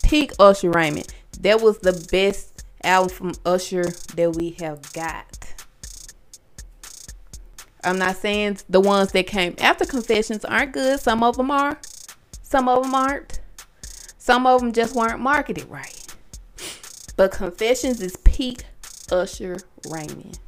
[0.04, 1.14] Peak Usher Raymond.
[1.40, 2.51] That was the best
[2.84, 5.54] album from Usher that we have got.
[7.84, 11.00] I'm not saying the ones that came after Confessions aren't good.
[11.00, 11.80] Some of them are.
[12.44, 13.40] Some of them aren't.
[14.18, 15.98] Some of them just weren't marketed right.
[17.16, 18.66] But Confessions is peak
[19.12, 19.58] Usher
[19.90, 20.40] Raymond.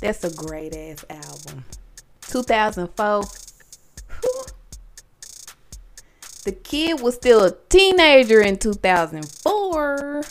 [0.00, 1.64] That's a great ass album.
[2.22, 3.39] 2004.
[6.44, 10.22] The kid was still a teenager in 2004.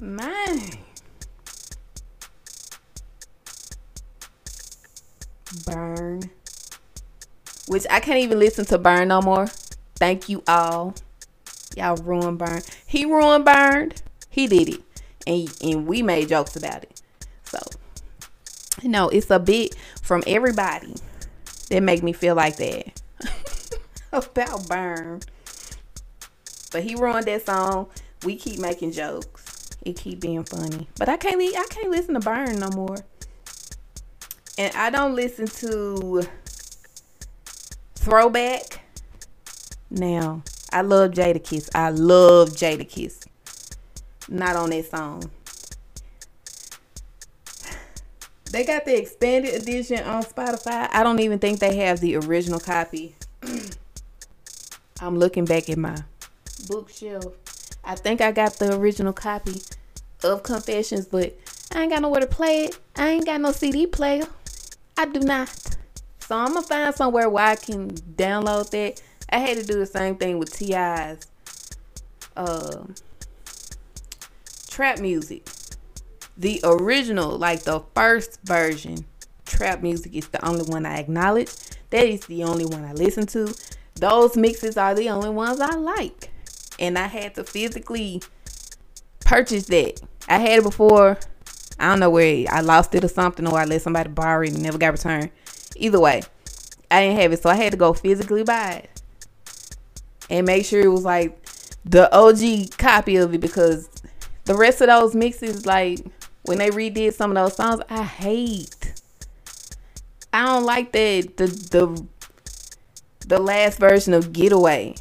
[0.00, 0.60] Man.
[5.64, 6.30] Burn.
[7.68, 9.46] Which I can't even listen to Burn no more.
[9.96, 10.94] Thank you all.
[11.76, 12.60] Y'all ruined Burn.
[12.86, 14.02] He ruined Burned.
[14.28, 14.82] He did it.
[15.26, 17.00] And and we made jokes about it.
[17.44, 17.58] So
[18.82, 20.94] know, it's a bit from everybody
[21.70, 23.00] that make me feel like that.
[24.12, 25.20] about Burn.
[26.72, 27.88] But he ruined that song.
[28.24, 29.70] We keep making jokes.
[29.82, 30.88] It keep being funny.
[30.96, 32.96] But I can't I can't listen to Burn no more.
[34.56, 36.22] And I don't listen to
[37.96, 38.80] Throwback.
[39.90, 41.70] Now, I love Jadakiss.
[41.74, 43.26] I love Jadakiss.
[44.28, 45.30] Not on that song.
[48.54, 50.88] They got the expanded edition on Spotify.
[50.92, 53.16] I don't even think they have the original copy.
[55.00, 55.96] I'm looking back at my
[56.68, 57.34] bookshelf.
[57.82, 59.60] I think I got the original copy
[60.22, 61.36] of Confessions, but
[61.74, 62.78] I ain't got nowhere to play it.
[62.94, 64.28] I ain't got no CD player.
[64.96, 65.48] I do not.
[66.20, 69.02] So I'm gonna find somewhere where I can download that.
[69.30, 71.26] I had to do the same thing with T.I.'s
[72.36, 72.84] uh,
[74.68, 75.44] Trap Muzik.
[76.36, 79.04] The original, like the first version,
[79.44, 81.50] Trap Muzik is the only one I acknowledge.
[81.90, 83.54] That is the only one I listen to.
[83.94, 86.30] Those mixes are the only ones I like.
[86.78, 88.22] And I had to physically
[89.20, 90.00] purchase that.
[90.28, 91.18] I had it before.
[91.78, 94.54] I don't know where I lost it or something, or I let somebody borrow it
[94.54, 95.30] and never got returned.
[95.76, 96.22] Either way,
[96.90, 99.02] I didn't have it, so I had to go physically buy it
[100.30, 101.38] and make sure it was like
[101.84, 103.88] the OG copy of it because
[104.44, 106.00] the rest of those mixes, like
[106.44, 108.94] when they redid some of those songs, I hate.
[110.32, 112.06] I don't like that the the
[113.26, 114.94] the last version of Getaway.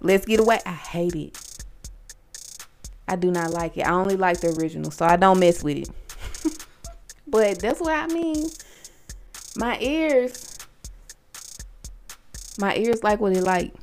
[0.00, 0.58] Let's Get Away.
[0.66, 1.64] I hate it.
[3.06, 3.82] I do not like it.
[3.86, 6.64] I only like the original, so I don't mess with it.
[7.26, 8.48] but that's what I mean.
[9.56, 10.56] My ears,
[12.58, 13.74] my ears like what they like,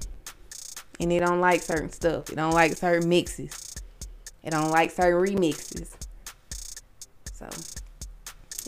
[1.00, 2.26] and they don't like certain stuff.
[2.26, 3.76] They don't like certain mixes.
[4.44, 5.99] They don't like certain remixes.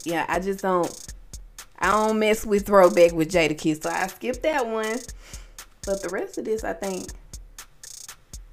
[0.03, 1.13] Yeah, I just don't.
[1.79, 4.99] I don't mess with throwback with Jadakiss, so I skipped that one.
[5.84, 7.09] But the rest of this, I think,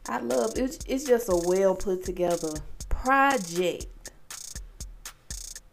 [0.09, 0.53] I love.
[0.57, 2.53] It's, it's just a well put together
[2.89, 3.87] project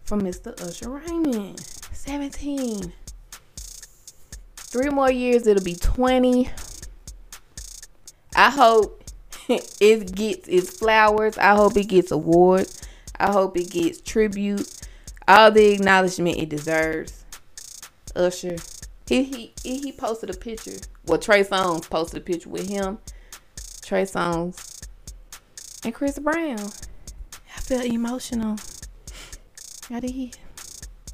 [0.03, 0.60] from Mr.
[0.62, 1.60] Usher Raymond.
[1.93, 2.93] 17.
[4.56, 6.49] Three more years, it'll be 20.
[8.36, 9.03] I hope
[9.49, 11.38] it gets its flowers.
[11.38, 12.85] I hope it gets awards.
[13.20, 14.70] I hope it gets tribute.
[15.28, 17.26] All the acknowledgement it deserves.
[18.16, 18.57] Usher.
[19.07, 20.78] He he he posted a picture.
[21.05, 22.97] Well, Trey Songz posted a picture with him,
[23.82, 24.88] Trey Songz,
[25.84, 26.59] and Chris Brown.
[27.55, 28.57] I felt emotional.
[29.89, 30.34] How did he?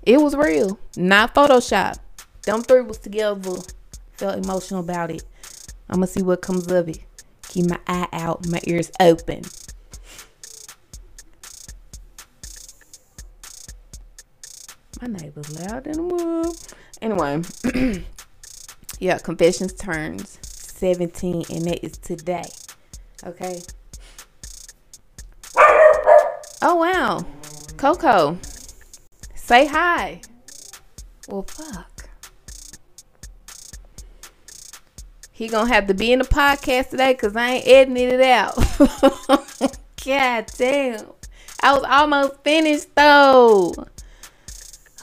[0.04, 1.98] It was real, not Photoshop.
[2.44, 3.58] Them three was together.
[4.14, 5.24] Felt emotional about it.
[5.90, 7.00] I'm gonna see what comes of it.
[7.50, 9.44] Keep my eye out, my ears open.
[15.02, 16.56] My neighbor's loud the move.
[17.02, 17.42] Anyway,
[19.00, 22.46] yeah, confessions turns 17, and that is today.
[23.26, 23.64] Okay.
[26.62, 27.26] Oh wow,
[27.78, 28.38] Coco,
[29.34, 30.22] say hi.
[31.28, 32.10] Well, fuck.
[35.32, 38.56] He gonna have to be in the podcast today because I ain't editing it out.
[40.06, 41.06] God damn.
[41.64, 43.74] I was almost finished though.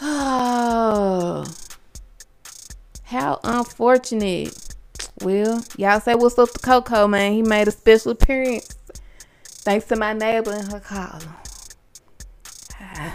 [0.01, 1.45] Oh.
[3.05, 4.75] How unfortunate.
[5.23, 7.33] Well, y'all say what's up to Coco, man.
[7.33, 8.75] He made a special appearance.
[9.45, 11.21] Thanks to my neighbor and her call.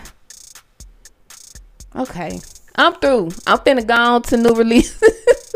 [1.95, 2.41] Okay.
[2.75, 3.29] I'm through.
[3.45, 5.53] I'm finna go on to new releases.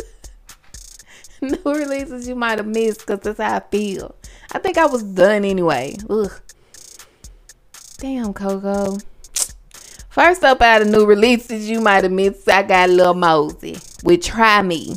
[1.42, 4.14] new releases you might have missed because that's how I feel.
[4.52, 5.98] I think I was done anyway.
[6.08, 6.32] Ugh.
[7.98, 9.00] Damn, Coco.
[10.18, 14.24] First up out of new releases you might have missed, I got Lil Mosey with
[14.24, 14.96] Try Me.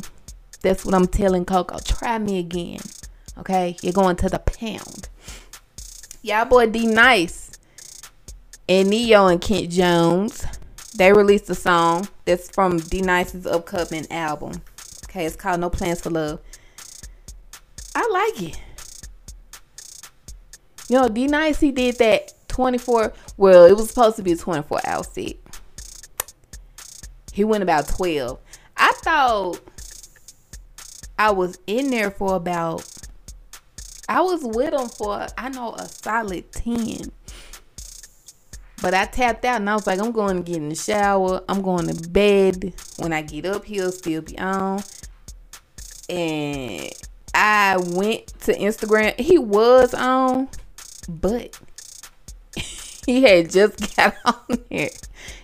[0.63, 1.77] That's what I'm telling Coco.
[1.77, 2.79] Try me again.
[3.37, 3.77] Okay?
[3.83, 5.09] You're going to the pound.
[6.23, 7.51] Y'all boy D Nice
[8.67, 10.43] and Ne-Yo and Kent Jones.
[10.95, 14.63] They released a song that's from D Nice's upcoming album.
[15.03, 16.41] Okay, it's called No Plans for Love.
[17.93, 18.59] I like it.
[20.89, 23.13] You know, D Nice he did that 24.
[23.37, 25.35] Well, it was supposed to be a 24 hour set.
[27.33, 28.39] He went about 12.
[28.77, 29.59] I thought
[31.17, 32.87] I was in there for about.
[34.09, 37.11] I was with him for I know a solid 10.
[38.81, 41.43] But I tapped out and I was like, I'm going to get in the shower.
[41.47, 42.73] I'm going to bed.
[42.97, 44.83] When I get up, he'll still be on.
[46.09, 46.91] And
[47.33, 49.17] I went to Instagram.
[49.19, 50.49] He was on,
[51.07, 51.59] but
[53.11, 54.89] he had just got on there.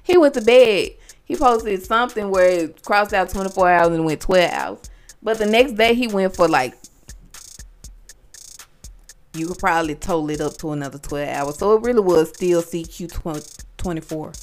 [0.04, 0.92] He went to bed.
[1.26, 4.80] He posted something where it crossed out 24 hours and went 12 hours.
[5.22, 6.76] But the next day he went for like
[9.34, 11.58] you could probably total it up to another 12 hours.
[11.58, 13.12] So it really was still CQ
[13.78, 14.34] 24.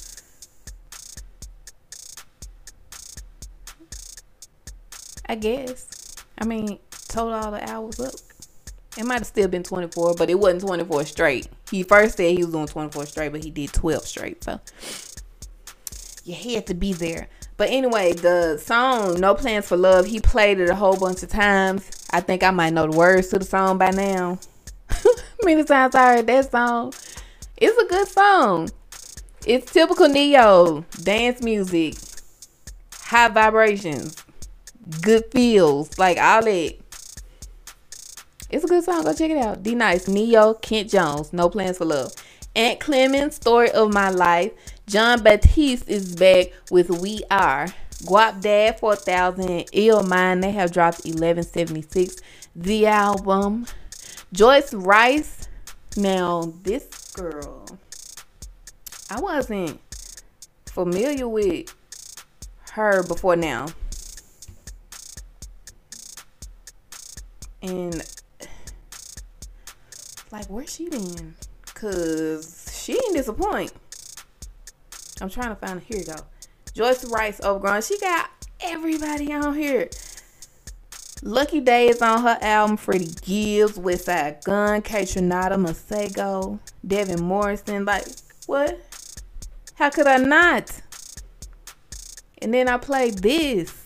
[5.27, 6.15] I guess.
[6.39, 8.13] I mean, total all the hours up.
[8.97, 11.47] It might have still been 24, but it wasn't 24 straight.
[11.69, 14.43] He first said he was doing 24 straight, but he did 12 straight.
[14.43, 14.59] So
[16.23, 17.27] you had to be there.
[17.57, 21.29] But anyway, the song No Plans for Love, he played it a whole bunch of
[21.29, 21.89] times.
[22.11, 24.39] I think I might know the words to the song by now.
[25.43, 26.93] Many times I heard that song.
[27.57, 28.69] It's a good song.
[29.45, 31.95] It's typical Ne-Yo dance music,
[32.93, 34.17] high vibrations,
[35.01, 36.75] good feels, like all that.
[38.55, 39.03] It's a good song.
[39.03, 39.63] Go check it out.
[39.63, 42.13] D Nice, Ne-Yo, Kent Jones, No Plans for Love.
[42.55, 44.53] Ant Clemons, Story of My Life.
[44.87, 47.67] Jon Batiste is back with We Are.
[48.05, 52.15] Guapdad 4000 Ill Mind, they have dropped 1176.
[52.55, 53.65] The album.
[54.31, 55.49] Joyce Wrice,
[55.97, 57.65] Now, this girl,
[59.09, 59.81] I wasn't
[60.65, 61.75] familiar with
[62.71, 63.67] her before now.
[67.61, 68.01] And
[70.35, 71.35] like, where's she been?
[71.73, 73.71] Cause she didn't disappoint.
[75.21, 75.81] I'm trying to find.
[75.81, 76.15] Here you go.
[76.73, 77.81] Joyce Wrice Overgrown.
[77.81, 78.29] She got
[78.59, 79.89] everybody on here.
[81.21, 82.75] Lucky Daye is on her album.
[82.75, 87.85] Freddie Gibbs, Westside Gunn, Kaytranada, Masego, Devin Morrison.
[87.85, 88.05] Like,
[88.45, 88.77] what?
[89.75, 90.81] How could I not?
[92.41, 93.84] And then I played this.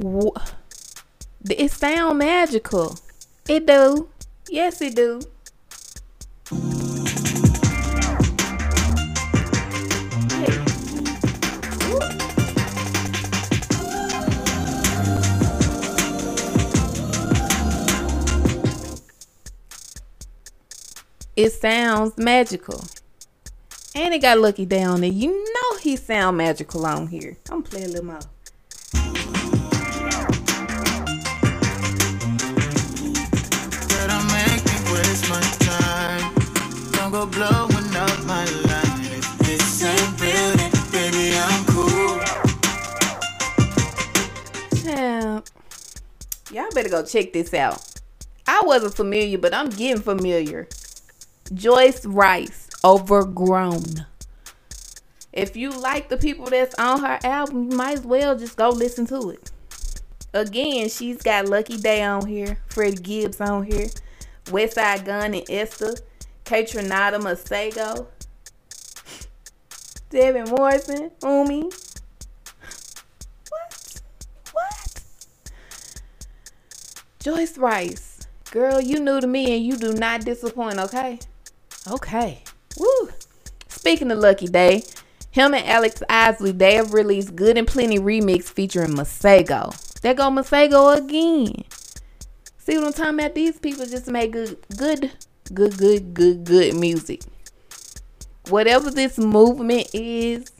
[0.00, 2.98] It sound magical.
[3.48, 4.08] It do.
[4.48, 5.20] Yes, it do.
[21.36, 22.82] It sounds magical.
[23.94, 25.10] And it got Lucky down there.
[25.10, 27.36] You know he sound magical on here.
[27.48, 28.33] I'm playing a little more.
[37.14, 39.04] You're blowing up my line.
[39.04, 42.18] If this ain't real, then baby, I'm cool.
[44.82, 45.48] Champ.
[46.50, 48.00] Y'all better go check this out.
[48.48, 50.66] I wasn't familiar, but I'm getting familiar.
[51.54, 54.06] Joyce Wrice, Overgrown.
[55.32, 58.70] If you like the people that's on her album, you might as well just go
[58.70, 59.52] listen to it.
[60.32, 63.86] Again, she's got Lucky Daye on here, Freddie Gibbs on here,
[64.46, 65.94] Westside Gunn and Esther,
[66.44, 68.06] Kaytranada Masego,
[70.10, 71.62] Devin Morrison, Umi.
[73.48, 74.00] What?
[74.52, 75.04] What?
[77.20, 78.20] Joyce Wrice.
[78.50, 81.18] Girl, you new to me and you do not disappoint, okay?
[81.90, 82.42] Okay.
[82.78, 83.08] Woo.
[83.68, 84.84] Speaking of Lucky Daye,
[85.30, 89.74] him and Alex Isley, they have released Good and Plenty remix featuring Masego.
[90.00, 91.64] There go Masego again.
[92.58, 93.34] See what I'm talking about?
[93.34, 95.10] These people just make good, good,
[95.52, 97.22] good, good, good, good music.
[98.48, 100.50] Whatever this movement is,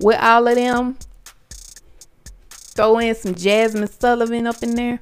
[0.00, 0.96] with all of them,
[2.50, 4.98] throw in some Jazmine Sullivan up in there.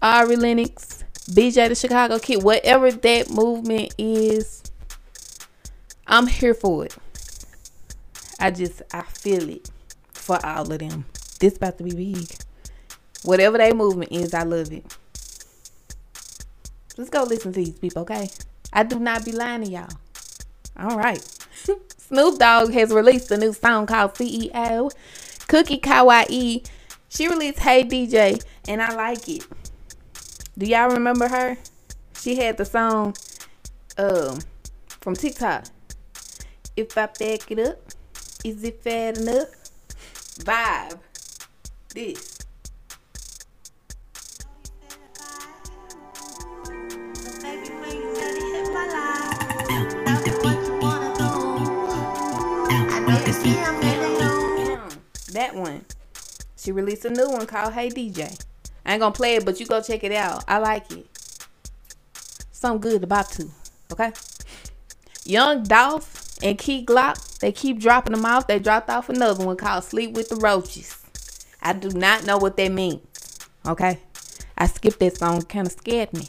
[0.00, 4.62] Ari Lennox, BJ the Chicago Kid, whatever that movement is,
[6.06, 6.96] I'm here for it.
[8.38, 9.70] I just I feel it
[10.12, 11.04] for all of them.
[11.40, 12.30] This about to be big.
[13.24, 14.96] Whatever that movement is, I love it.
[16.98, 18.28] Let's go listen to these people, okay?
[18.72, 19.88] I do not be lying to y'all.
[20.76, 21.22] All right.
[21.96, 24.90] Snoop Dogg has released a new song called CEO.
[25.46, 26.66] Cookie Kawaii.
[27.08, 29.46] She released Hey DJ, and I like it.
[30.58, 31.56] Do y'all remember her?
[32.20, 33.14] She had the song
[33.96, 34.40] um
[34.88, 35.66] from TikTok.
[36.76, 37.78] If I back it up,
[38.44, 39.48] is it fat enough?
[40.40, 40.98] Vibe.
[41.94, 42.37] This.
[55.32, 55.84] That one.
[56.56, 58.40] She released a new one called Hey DJ.
[58.84, 60.44] I ain't gonna play it, but you go check it out.
[60.48, 61.06] I like it.
[62.50, 63.48] Something good about to.
[63.92, 64.12] Okay.
[65.24, 68.46] Young Dolph and Key Glock, they keep dropping them off.
[68.46, 71.04] They dropped off another one called Sleep with the Roaches.
[71.60, 73.00] I do not know what that means.
[73.66, 73.98] Okay.
[74.56, 76.28] I skipped that song, kind of scared me.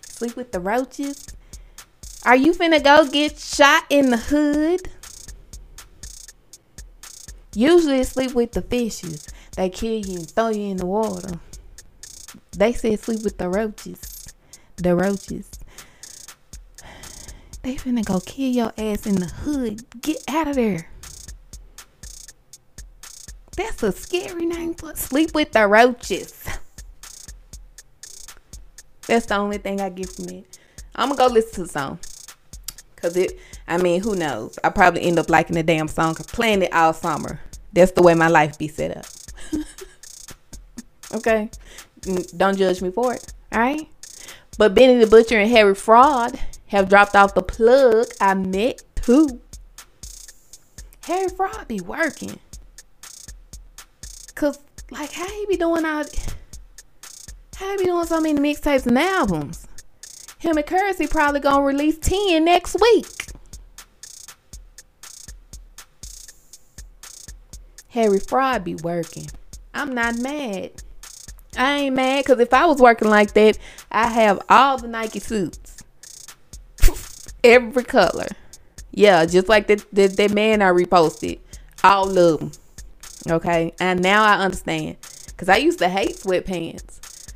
[0.00, 1.26] Sleep with the Roaches.
[2.24, 4.90] Are you finna go get shot in the hood?
[7.56, 9.26] Usually sleep with the fishes.
[9.56, 11.40] They kill you and throw you in the water.
[12.50, 14.26] They said sleep with the roaches.
[14.76, 15.48] The roaches.
[17.62, 19.86] They finna go kill your ass in the hood.
[20.02, 20.90] Get out of there.
[23.56, 26.44] That's a scary name for sleep with the roaches.
[29.06, 30.58] That's the only thing I get from it.
[30.94, 32.00] I'm gonna go listen to the song.
[32.96, 34.58] Cause it I mean, who knows?
[34.62, 37.40] I probably end up liking the damn song, playing it all summer.
[37.76, 39.04] That's the way my life be set up.
[41.14, 41.50] okay?
[42.34, 43.34] Don't judge me for it.
[43.54, 43.86] Alright?
[44.56, 49.42] But Benny the Butcher and Harry Fraud have dropped off the plug I met too.
[51.04, 52.38] Harry Fraud be working.
[54.34, 54.58] Cause
[54.90, 56.04] like how he be doing all
[57.56, 59.66] how he be doing so many mixtapes and albums?
[60.38, 63.25] Him and Currency probably gonna release 10 next week.
[67.96, 69.26] Harry Fraud be working.
[69.72, 70.70] I'm not mad.
[71.56, 73.56] I ain't mad because if I was working like that,
[73.90, 75.78] I have all the Nike suits.
[77.44, 78.26] Every color.
[78.90, 81.38] Yeah, just like that, that, that man I reposted.
[81.82, 82.52] All of them.
[83.30, 83.72] Okay.
[83.80, 84.98] And now I understand.
[85.28, 87.32] Because I used to hate sweatpants.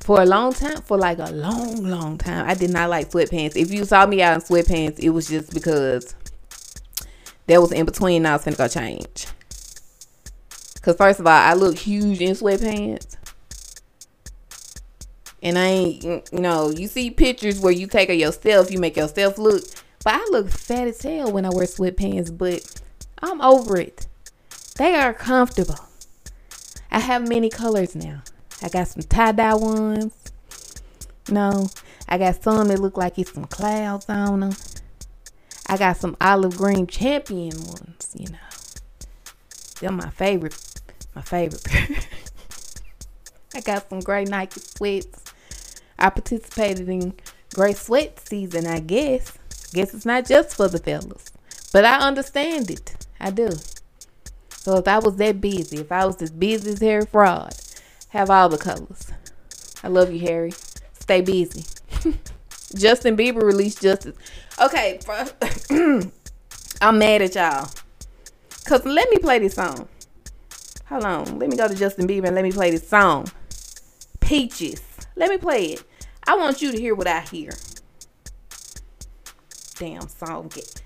[0.00, 3.56] For a long time, for like a long, long time, I did not like sweatpants.
[3.56, 6.14] If you saw me out in sweatpants, it was just because
[7.46, 8.26] that was in between.
[8.26, 9.26] I was finna go change.
[10.82, 13.16] Cause first of all, I look huge in sweatpants.
[15.42, 18.96] And I ain't, you know, you see pictures where you take of yourself, you make
[18.96, 19.64] yourself look.
[20.04, 22.82] But I look fat as hell when I wear sweatpants, but
[23.22, 24.06] I'm over it.
[24.76, 25.78] They are comfortable.
[26.90, 28.22] I have many colors now.
[28.62, 30.14] I got some tie-dye ones.
[31.30, 31.68] No,
[32.08, 34.52] I got some that look like it's some clouds on them.
[35.66, 38.38] I got some olive green champion ones, you know.
[39.80, 40.56] They're my favorite.
[41.14, 41.64] My favorite.
[41.64, 41.96] pair.
[43.54, 45.24] I got some gray Nike sweats.
[45.98, 47.14] I participated in
[47.54, 49.38] gray sweat season, I guess.
[49.72, 51.30] Guess it's not just for the fellas.
[51.72, 53.06] But I understand it.
[53.20, 53.50] I do.
[54.50, 57.54] So if I was that busy, if I was as busy as Harry Fraud,
[58.08, 59.10] have all the colors.
[59.82, 60.52] I love you, Harry.
[60.98, 61.64] Stay busy.
[62.74, 64.16] Justin Bieber released Justice.
[64.62, 65.00] Okay,
[66.80, 67.68] I'm mad at y'all.
[68.66, 69.88] Cause let me play this song.
[70.86, 71.38] Hold on.
[71.38, 73.26] Let me go to Justin Bieber and let me play this song.
[74.20, 74.80] Peaches.
[75.16, 75.84] Let me play it.
[76.26, 77.50] I want you to hear what I hear.
[79.76, 80.48] Damn song.
[80.48, 80.82] Get.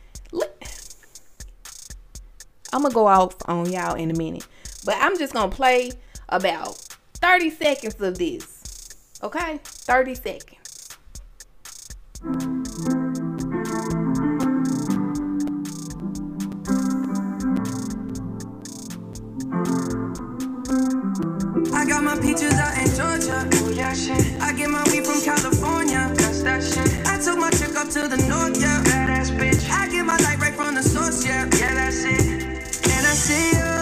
[2.72, 4.46] I'm gonna go off on y'all in a minute.
[4.84, 5.92] But I'm just gonna play
[6.28, 6.76] about
[7.14, 8.88] 30 seconds of this.
[9.22, 9.60] Okay?
[9.62, 10.98] 30 seconds.
[21.89, 23.49] Got my peaches out in Georgia.
[23.64, 24.20] Oh yeah, shit.
[24.43, 26.12] I get my weed from California.
[26.16, 27.07] That's that shit.
[27.07, 28.82] I took my chick up to the north, yeah.
[28.84, 29.68] Badass bitch.
[29.70, 31.45] I get my light right from the source, yeah.
[31.57, 32.20] Yeah, that's it.
[32.20, 33.72] And I see you.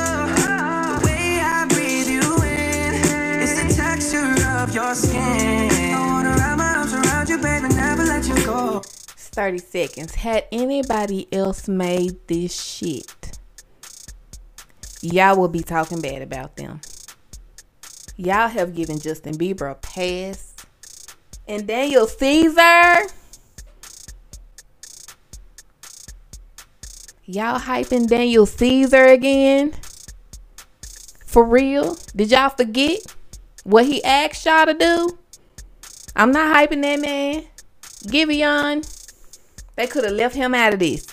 [0.46, 3.42] The way I breathe you in.
[3.42, 5.70] It's the texture of your skin.
[5.94, 8.78] I wanna wrap my arms around you, baby, never let you go.
[8.78, 10.14] It's 30 seconds.
[10.14, 13.38] Had anybody else made this shit,
[15.02, 16.80] y'all will be talking bad about them.
[18.16, 20.54] Y'all have given Justin Bieber a pass.
[21.46, 23.06] And Daniel Caesar.
[27.26, 29.74] Y'all hyping Daniel Caesar again?
[31.26, 31.98] For real?
[32.14, 33.14] Did y'all forget
[33.64, 35.18] what he asked y'all to do?
[36.14, 37.44] I'm not hyping that man.
[38.06, 38.84] Giveon.
[39.76, 41.06] They could have left him out of this.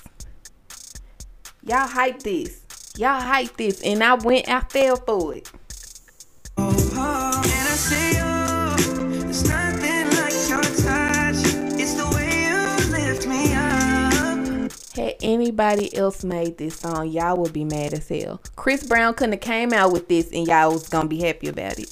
[1.63, 2.61] Y'all hype this.
[2.95, 3.81] Y'all hype this.
[3.81, 5.51] And I went, I fell for it.
[14.95, 18.39] Had anybody else made this song, y'all would be mad as hell.
[18.55, 21.79] Chris Brown couldn't have came out with this and y'all was gonna be happy about
[21.79, 21.91] it.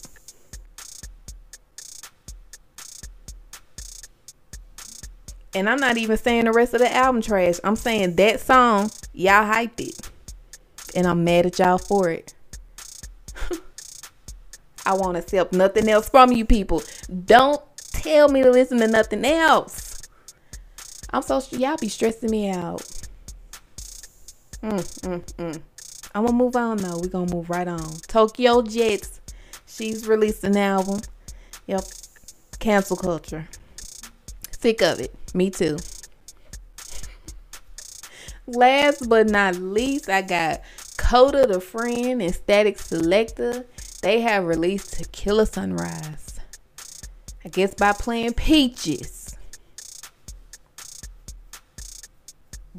[5.56, 7.56] And I'm not even saying the rest of the album trash.
[7.64, 10.12] I'm saying that song, y'all hyped it.
[10.96, 12.36] And I'm mad at y'all for it.
[14.86, 16.84] I won't accept nothing else from you people.
[17.26, 17.62] Don't
[17.92, 20.02] tell me to listen to nothing else.
[21.12, 22.82] I'm so y'all be stressing me out.
[24.64, 25.62] Mm, mm, mm.
[26.14, 27.00] I'm gonna move on though.
[27.00, 27.92] We're gonna move right on.
[28.08, 29.20] Tokyo Jetz.
[29.66, 31.02] She's released an album.
[31.68, 31.84] Yep.
[32.60, 33.48] Cancel culture.
[34.60, 35.14] Sick of it.
[35.34, 35.78] Me too.
[38.48, 40.62] Last but not least, I got
[40.98, 43.66] Kota the Friend and Statik Selektah.
[44.02, 46.40] They have released Tequila Sunrise.
[47.46, 49.38] I guess by playing Peaches.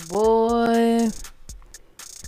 [0.08, 1.10] Boy.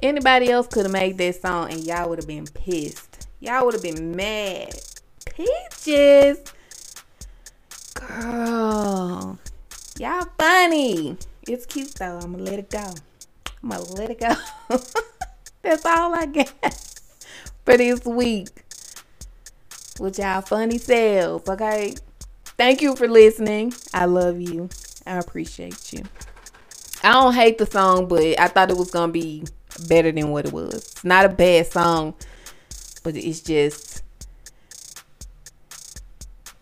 [0.01, 3.26] Anybody else could have made that song and y'all would have been pissed.
[3.40, 4.74] Y'all would have been mad.
[5.26, 6.38] Peaches.
[7.95, 9.40] Girl.
[9.99, 11.16] Y'all funny.
[11.49, 12.20] It's cute though.
[12.22, 12.95] I'm gonna let it go.
[13.61, 14.34] I'm gonna let it go.
[15.62, 16.53] That's all I got
[17.64, 18.63] for this week
[20.01, 21.95] with y'all funny selves, okay?
[22.45, 23.74] Thank you for listening.
[23.92, 24.68] I love you.
[25.07, 26.05] I appreciate you.
[27.03, 29.45] I don't hate the song, but I thought it was gonna be
[29.88, 30.74] better than what it was.
[30.74, 32.14] It's not a bad song,
[33.03, 34.03] but it's just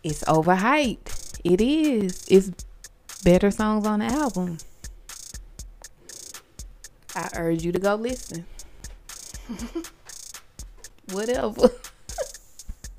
[0.02, 1.40] it's overhyped.
[1.44, 2.24] It is.
[2.28, 2.50] It's
[3.24, 4.58] better songs on the album.
[7.14, 8.46] I urge you to go listen.
[11.12, 11.70] Whatever.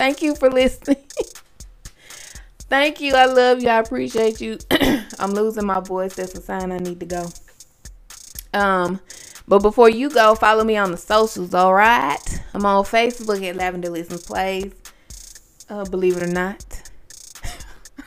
[0.03, 0.97] Thank you for listening.
[2.69, 3.13] Thank you.
[3.15, 3.69] I love you.
[3.69, 4.57] I appreciate you.
[5.17, 6.15] I'm losing my voice.
[6.15, 7.29] That's a sign I need to go.
[8.53, 8.99] Um,
[9.47, 12.19] but before you go, follow me on the socials, all right?
[12.53, 14.73] I'm on Facebook at Lavender Listens Plays.
[15.69, 16.65] Uh, believe it or not.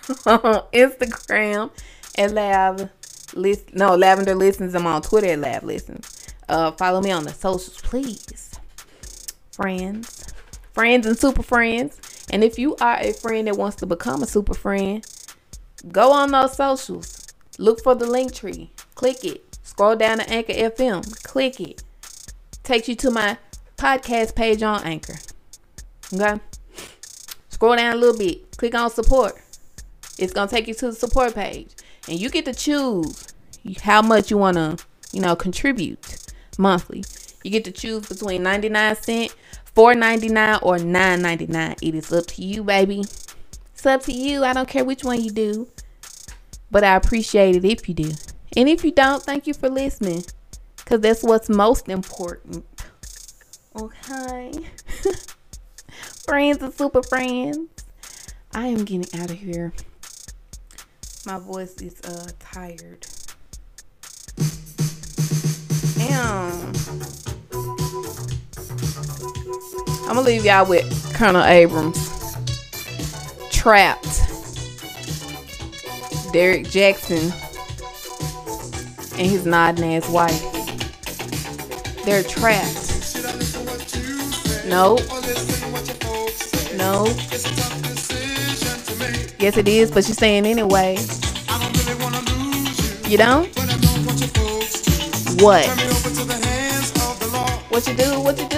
[0.74, 1.70] Instagram
[2.18, 2.90] at Lav
[3.32, 4.74] List no Lavender Listens.
[4.74, 6.26] I'm on Twitter at Lav Listens.
[6.46, 8.52] Uh, follow me on the socials, please.
[9.52, 10.35] Friends.
[10.76, 11.98] Friends and super friends.
[12.28, 15.02] And if you are a friend that wants to become a super friend,
[15.90, 17.28] go on those socials.
[17.58, 18.68] Look for the Linktree.
[18.94, 19.58] Click it.
[19.62, 21.22] Scroll down to Anchor FM.
[21.22, 21.82] Click it.
[22.62, 23.38] Takes you to my
[23.78, 25.14] podcast page on Anchor.
[26.12, 26.38] Okay?
[27.48, 28.54] Scroll down a little bit.
[28.58, 29.32] Click on support.
[30.18, 31.70] It's going to take you to the support page.
[32.06, 33.28] And you get to choose
[33.80, 36.18] how much you want to, you know, contribute
[36.58, 37.02] monthly.
[37.42, 39.34] You get to choose between 99 cent,
[39.76, 41.76] 4.99 or 9.99.
[41.82, 43.00] It is up to you, baby.
[43.00, 44.44] It's up to you.
[44.44, 45.68] I don't care which one you do.
[46.70, 48.12] But I appreciate it if you do.
[48.56, 50.24] And if you don't, thank you for listening.
[50.86, 52.64] Cause that's what's most important.
[53.76, 54.52] Okay.
[56.26, 57.68] friends and super friends.
[58.54, 59.72] I am getting out of here.
[61.26, 63.06] My voice is uh tired.
[65.96, 66.72] Damn.
[70.08, 71.98] I'm gonna leave y'all with Colonel Abrams.
[73.50, 74.22] Trapped.
[76.32, 77.32] Derek Jackson
[79.12, 80.42] and his nodding ass wife.
[82.04, 83.02] They're trapped.
[84.66, 84.96] No.
[86.76, 87.06] No.
[89.38, 90.98] Yes, it is, but she's saying anyway.
[93.08, 93.48] You don't?
[95.42, 95.66] What?
[95.68, 96.80] What you do?
[97.70, 98.20] What you do?
[98.22, 98.55] What you do?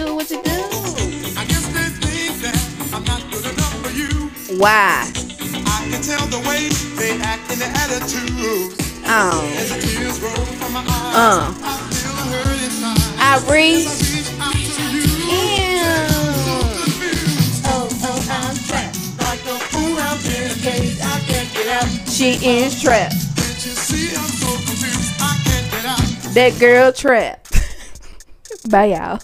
[4.58, 5.06] Why?
[5.06, 8.74] I can tell the way they act and their attitudes.
[9.06, 9.46] Oh.
[9.56, 11.54] As the tears roll from my eyes, Uh.
[11.62, 12.98] I feel a hurt inside.
[13.22, 13.86] I read.
[13.86, 15.78] Reach out to you.
[17.70, 18.98] Oh, oh, I'm trapped.
[19.22, 20.98] Like a fool, I'm in a cage.
[21.00, 21.88] I can't get out.
[22.10, 23.14] She is trapped.
[23.14, 25.14] Can't you see I'm so confused?
[25.20, 26.34] I can't get out.
[26.34, 27.52] That girl trapped.
[28.70, 29.20] Bye, y'all.